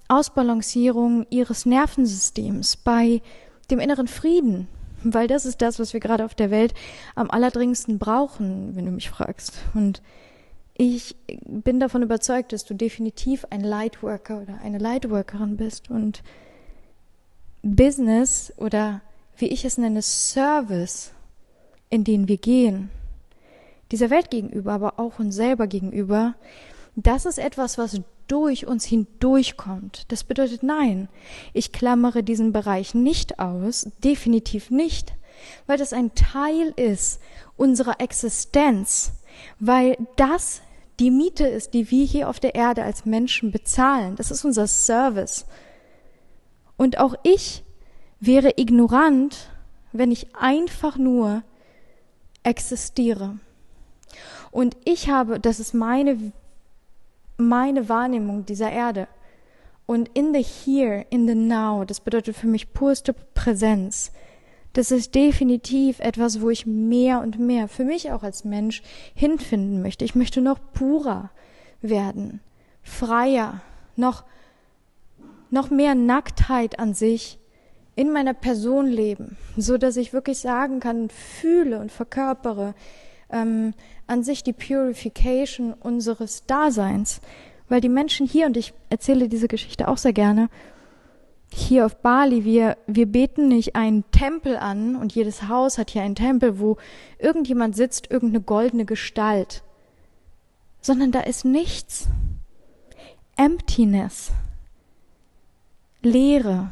Ausbalancierung 0.09 1.27
ihres 1.31 1.66
Nervensystems, 1.66 2.77
bei 2.77 3.23
dem 3.71 3.81
inneren 3.81 4.09
Frieden, 4.09 4.69
weil 5.03 5.27
das 5.27 5.47
ist 5.47 5.62
das, 5.62 5.79
was 5.79 5.92
wir 5.92 6.01
gerade 6.01 6.25
auf 6.25 6.35
der 6.35 6.51
Welt 6.51 6.75
am 7.14 7.31
allerdringendsten 7.31 7.99
brauchen, 7.99 8.77
wenn 8.77 8.87
du 8.87 8.92
mich 8.92 9.11
fragst. 9.11 9.55
Und 9.75 10.03
ich 10.75 11.16
bin 11.27 11.81
davon 11.81 12.03
überzeugt, 12.03 12.53
dass 12.53 12.64
du 12.64 12.75
definitiv 12.75 13.47
ein 13.51 13.62
Lightworker 13.62 14.42
oder 14.42 14.59
eine 14.62 14.79
Lightworkerin 14.79 15.57
bist 15.57 15.90
und 15.90 16.23
Business 17.62 18.53
oder 18.59 19.01
wie 19.38 19.49
ich 19.49 19.64
es 19.64 19.79
nenne, 19.79 20.03
Service, 20.03 21.12
in 21.90 22.05
den 22.05 22.29
wir 22.29 22.37
gehen, 22.37 22.90
dieser 23.90 24.11
Welt 24.11 24.31
gegenüber, 24.31 24.73
aber 24.73 24.99
auch 24.99 25.19
uns 25.19 25.35
selber 25.35 25.66
gegenüber, 25.66 26.35
das 26.95 27.27
ist 27.27 27.38
etwas, 27.38 27.79
was 27.79 28.01
durch 28.29 28.67
uns 28.67 28.85
hindurchkommt. 28.85 30.05
Das 30.09 30.25
bedeutet 30.25 30.62
nein, 30.62 31.09
ich 31.53 31.73
klammere 31.73 32.23
diesen 32.23 32.53
Bereich 32.53 32.95
nicht 32.95 33.39
aus, 33.39 33.89
definitiv 34.03 34.71
nicht, 34.71 35.15
weil 35.67 35.79
das 35.79 35.93
ein 35.93 36.15
Teil 36.15 36.73
ist 36.77 37.21
unserer 37.57 38.01
Existenz, 38.01 39.12
weil 39.59 39.97
das 40.17 40.62
die 40.99 41.11
Miete 41.11 41.47
ist, 41.47 41.75
die 41.75 41.91
wir 41.91 42.07
hier 42.07 42.29
auf 42.29 42.41
der 42.41 42.55
Erde 42.55 42.83
als 42.83 43.05
Menschen 43.05 43.53
bezahlen. 43.53 44.17
Das 44.17 44.31
ist 44.31 44.45
unser 44.45 44.67
Service. 44.67 45.45
Und 46.77 46.99
auch 46.99 47.15
ich 47.23 47.65
wäre 48.19 48.55
ignorant, 48.57 49.51
wenn 49.93 50.11
ich 50.11 50.35
einfach 50.35 50.97
nur 50.97 51.43
existiere. 52.43 53.39
Und 54.51 54.77
ich 54.85 55.11
habe, 55.11 55.39
das 55.39 55.61
ist 55.61 55.75
meine, 55.75 56.33
meine 57.37 57.88
Wahrnehmung 57.88 58.46
dieser 58.46 58.70
Erde. 58.70 59.09
Und 59.87 60.11
in 60.14 60.35
the 60.35 60.42
here, 60.42 61.07
in 61.11 61.29
the 61.29 61.35
now, 61.35 61.85
das 61.85 62.01
bedeutet 62.01 62.37
für 62.37 62.49
mich 62.49 62.72
purste 62.72 63.12
Präsenz. 63.12 64.11
Das 64.72 64.90
ist 64.90 65.14
definitiv 65.14 66.01
etwas, 66.01 66.40
wo 66.40 66.51
ich 66.51 66.66
mehr 66.66 67.20
und 67.20 67.38
mehr 67.38 67.68
für 67.68 67.85
mich 67.85 68.12
auch 68.12 68.22
als 68.22 68.44
Mensch 68.44 68.83
hinfinden 69.14 69.81
möchte. 69.81 70.05
Ich 70.05 70.14
möchte 70.14 70.40
noch 70.40 70.59
purer 70.75 71.31
werden, 71.81 72.40
freier, 72.83 73.62
noch, 73.94 74.25
noch 75.51 75.70
mehr 75.70 75.94
Nacktheit 75.94 76.79
an 76.79 76.92
sich 76.92 77.38
in 77.94 78.12
meiner 78.12 78.35
Person 78.35 78.87
leben, 78.87 79.38
so 79.57 79.79
dass 79.79 79.96
ich 79.96 80.12
wirklich 80.12 80.40
sagen 80.40 80.81
kann, 80.81 81.09
fühle 81.09 81.81
und 81.81 81.90
verkörpere 81.90 82.75
ähm, 83.31 83.75
an 84.07 84.23
sich 84.23 84.43
die 84.43 84.53
Purification 84.53 85.73
unseres 85.73 86.47
Daseins, 86.47 87.21
weil 87.69 87.81
die 87.81 87.89
Menschen 87.89 88.27
hier 88.27 88.47
und 88.47 88.57
ich 88.57 88.73
erzähle 88.91 89.29
diese 89.29 89.49
Geschichte 89.49 89.89
auch 89.89 89.99
sehr 89.99 90.12
gerne. 90.12 90.49
Hier 91.49 91.87
auf 91.87 91.97
Bali, 91.97 92.45
wir, 92.45 92.77
wir 92.87 93.07
beten 93.07 93.49
nicht 93.49 93.77
einen 93.77 94.05
Tempel 94.11 94.57
an 94.57 94.97
und 94.97 95.15
jedes 95.15 95.49
Haus 95.49 95.79
hat 95.79 95.91
hier 95.91 96.03
einen 96.03 96.15
Tempel, 96.17 96.59
wo 96.59 96.77
irgendjemand 97.19 97.77
sitzt, 97.77 98.11
irgendeine 98.11 98.43
goldene 98.43 98.85
Gestalt, 98.85 99.62
sondern 100.81 101.12
da 101.12 101.21
ist 101.21 101.45
nichts. 101.45 102.09
Emptiness. 103.37 104.33
Leere. 106.03 106.71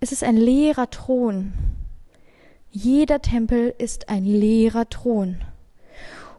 Es 0.00 0.12
ist 0.12 0.24
ein 0.24 0.36
leerer 0.36 0.90
Thron. 0.90 1.52
Jeder 2.72 3.20
Tempel 3.20 3.74
ist 3.78 4.08
ein 4.08 4.24
leerer 4.24 4.88
Thron. 4.88 5.40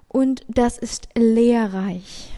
Und 0.08 0.46
das 0.48 0.78
ist 0.78 1.10
lehrreich. 1.15 2.32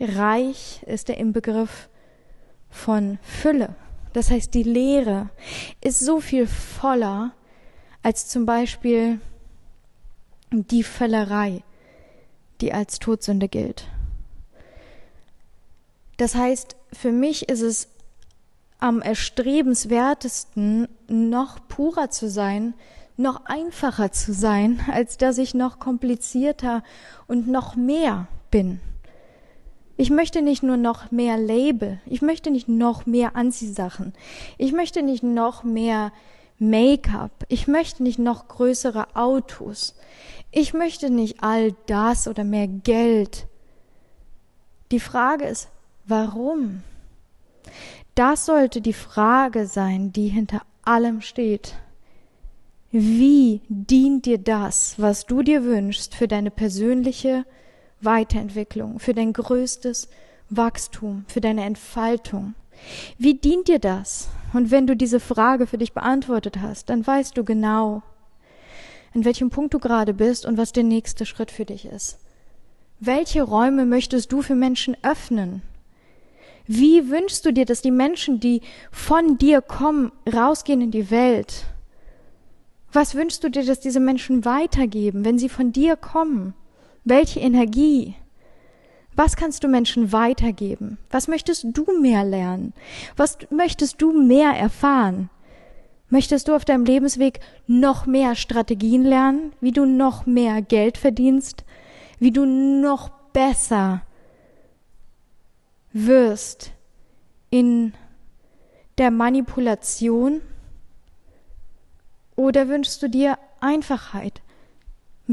Reich 0.00 0.82
ist 0.86 1.08
der 1.08 1.18
Inbegriff 1.18 1.88
von 2.70 3.18
Fülle. 3.22 3.74
Das 4.12 4.30
heißt, 4.30 4.54
die 4.54 4.64
Lehre 4.64 5.28
ist 5.80 6.00
so 6.00 6.20
viel 6.20 6.46
voller 6.46 7.32
als 8.02 8.28
zum 8.28 8.46
Beispiel 8.46 9.20
die 10.50 10.82
Völlerei, 10.82 11.62
die 12.60 12.72
als 12.72 12.98
Todsünde 12.98 13.48
gilt. 13.48 13.86
Das 16.16 16.34
heißt, 16.34 16.76
für 16.92 17.12
mich 17.12 17.48
ist 17.48 17.60
es 17.60 17.88
am 18.80 19.02
erstrebenswertesten, 19.02 20.88
noch 21.08 21.58
purer 21.68 22.10
zu 22.10 22.28
sein, 22.28 22.74
noch 23.16 23.44
einfacher 23.44 24.12
zu 24.12 24.32
sein, 24.32 24.80
als 24.92 25.18
dass 25.18 25.38
ich 25.38 25.54
noch 25.54 25.78
komplizierter 25.78 26.82
und 27.26 27.46
noch 27.48 27.76
mehr 27.76 28.26
bin. 28.50 28.80
Ich 29.96 30.08
möchte 30.08 30.40
nicht 30.40 30.62
nur 30.62 30.78
noch 30.78 31.10
mehr 31.10 31.36
Label, 31.36 32.00
ich 32.06 32.22
möchte 32.22 32.50
nicht 32.50 32.68
noch 32.68 33.04
mehr 33.04 33.36
Anziehsachen, 33.36 34.14
ich 34.56 34.72
möchte 34.72 35.02
nicht 35.02 35.22
noch 35.22 35.62
mehr 35.62 36.10
Make-up, 36.58 37.44
ich 37.48 37.68
möchte 37.68 38.02
nicht 38.02 38.18
noch 38.18 38.48
größere 38.48 39.14
Autos, 39.14 39.94
ich 40.50 40.72
möchte 40.72 41.10
nicht 41.10 41.42
all 41.42 41.74
das 41.86 42.28
oder 42.28 42.44
mehr 42.44 42.66
Geld. 42.66 43.46
Die 44.90 45.00
Frage 45.00 45.44
ist, 45.44 45.68
warum? 46.06 46.82
Das 48.20 48.44
sollte 48.44 48.82
die 48.82 48.92
Frage 48.92 49.66
sein, 49.66 50.12
die 50.12 50.28
hinter 50.28 50.60
allem 50.82 51.22
steht. 51.22 51.76
Wie 52.90 53.62
dient 53.70 54.26
dir 54.26 54.36
das, 54.36 54.96
was 54.98 55.24
du 55.24 55.42
dir 55.42 55.64
wünschst 55.64 56.14
für 56.14 56.28
deine 56.28 56.50
persönliche 56.50 57.46
Weiterentwicklung, 58.02 58.98
für 58.98 59.14
dein 59.14 59.32
größtes 59.32 60.10
Wachstum, 60.50 61.24
für 61.28 61.40
deine 61.40 61.64
Entfaltung? 61.64 62.52
Wie 63.16 63.32
dient 63.32 63.68
dir 63.68 63.78
das? 63.78 64.28
Und 64.52 64.70
wenn 64.70 64.86
du 64.86 64.96
diese 64.96 65.18
Frage 65.18 65.66
für 65.66 65.78
dich 65.78 65.94
beantwortet 65.94 66.58
hast, 66.60 66.90
dann 66.90 67.06
weißt 67.06 67.38
du 67.38 67.42
genau, 67.42 68.02
an 69.14 69.24
welchem 69.24 69.48
Punkt 69.48 69.72
du 69.72 69.78
gerade 69.78 70.12
bist 70.12 70.44
und 70.44 70.58
was 70.58 70.72
der 70.72 70.84
nächste 70.84 71.24
Schritt 71.24 71.50
für 71.50 71.64
dich 71.64 71.86
ist. 71.86 72.18
Welche 72.98 73.42
Räume 73.42 73.86
möchtest 73.86 74.30
du 74.30 74.42
für 74.42 74.56
Menschen 74.56 74.94
öffnen? 75.02 75.62
Wie 76.66 77.10
wünschst 77.10 77.44
du 77.44 77.52
dir, 77.52 77.64
dass 77.64 77.82
die 77.82 77.90
Menschen, 77.90 78.40
die 78.40 78.62
von 78.90 79.38
dir 79.38 79.60
kommen, 79.60 80.12
rausgehen 80.32 80.80
in 80.80 80.90
die 80.90 81.10
Welt? 81.10 81.64
Was 82.92 83.14
wünschst 83.14 83.44
du 83.44 83.50
dir, 83.50 83.64
dass 83.64 83.80
diese 83.80 84.00
Menschen 84.00 84.44
weitergeben, 84.44 85.24
wenn 85.24 85.38
sie 85.38 85.48
von 85.48 85.72
dir 85.72 85.96
kommen? 85.96 86.54
Welche 87.04 87.40
Energie? 87.40 88.14
Was 89.14 89.36
kannst 89.36 89.64
du 89.64 89.68
Menschen 89.68 90.12
weitergeben? 90.12 90.98
Was 91.10 91.28
möchtest 91.28 91.66
du 91.72 91.84
mehr 92.00 92.24
lernen? 92.24 92.72
Was 93.16 93.38
möchtest 93.50 94.00
du 94.02 94.12
mehr 94.12 94.50
erfahren? 94.50 95.30
Möchtest 96.08 96.48
du 96.48 96.54
auf 96.54 96.64
deinem 96.64 96.84
Lebensweg 96.84 97.40
noch 97.66 98.06
mehr 98.06 98.34
Strategien 98.34 99.04
lernen, 99.04 99.52
wie 99.60 99.72
du 99.72 99.86
noch 99.86 100.26
mehr 100.26 100.60
Geld 100.60 100.98
verdienst, 100.98 101.64
wie 102.18 102.32
du 102.32 102.44
noch 102.44 103.10
besser 103.32 104.02
wirst 105.92 106.72
in 107.50 107.94
der 108.98 109.10
Manipulation? 109.10 110.40
Oder 112.36 112.68
wünschst 112.68 113.02
du 113.02 113.08
dir 113.08 113.38
Einfachheit, 113.60 114.40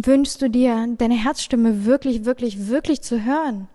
Wünschst 0.06 0.44
du 0.44 0.50
dir, 0.50 0.88
deine 1.00 1.16
Herzstimme 1.16 1.86
wirklich, 1.86 2.24
wirklich, 2.24 2.68
wirklich 2.68 3.02
zu 3.02 3.26
hören? 3.26 3.68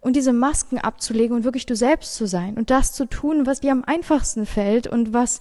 Und 0.00 0.16
diese 0.16 0.32
Masken 0.32 0.78
abzulegen 0.78 1.36
und 1.36 1.44
wirklich 1.44 1.66
du 1.66 1.76
selbst 1.76 2.14
zu 2.14 2.26
sein 2.26 2.56
und 2.56 2.70
das 2.70 2.94
zu 2.94 3.04
tun, 3.04 3.44
was 3.44 3.60
dir 3.60 3.72
am 3.72 3.84
einfachsten 3.84 4.46
fällt 4.46 4.86
und 4.86 5.12
was, 5.12 5.40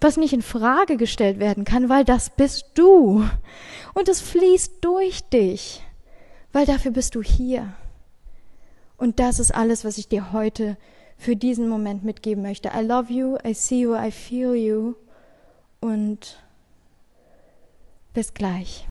was 0.00 0.18
nicht 0.18 0.32
in 0.32 0.42
Frage 0.42 0.96
gestellt 0.96 1.40
werden 1.40 1.64
kann, 1.64 1.88
weil 1.88 2.04
das 2.04 2.30
bist 2.30 2.66
du. 2.74 3.24
Und 3.92 4.08
es 4.08 4.20
fließt 4.20 4.74
durch 4.82 5.24
dich, 5.30 5.82
weil 6.52 6.66
dafür 6.66 6.92
bist 6.92 7.16
du 7.16 7.22
hier. 7.22 7.72
Und 8.98 9.20
das 9.20 9.38
ist 9.38 9.54
alles, 9.54 9.84
was 9.84 9.96
ich 9.96 10.08
dir 10.08 10.32
heute 10.32 10.76
für 11.16 11.36
diesen 11.36 11.68
Moment 11.68 12.04
mitgeben 12.04 12.42
möchte. 12.42 12.70
I 12.76 12.84
love 12.84 13.12
you, 13.12 13.38
I 13.44 13.54
see 13.54 13.80
you, 13.80 13.94
I 13.94 14.10
feel 14.10 14.54
you. 14.54 14.94
Und 15.80 16.42
bis 18.12 18.34
gleich. 18.34 18.86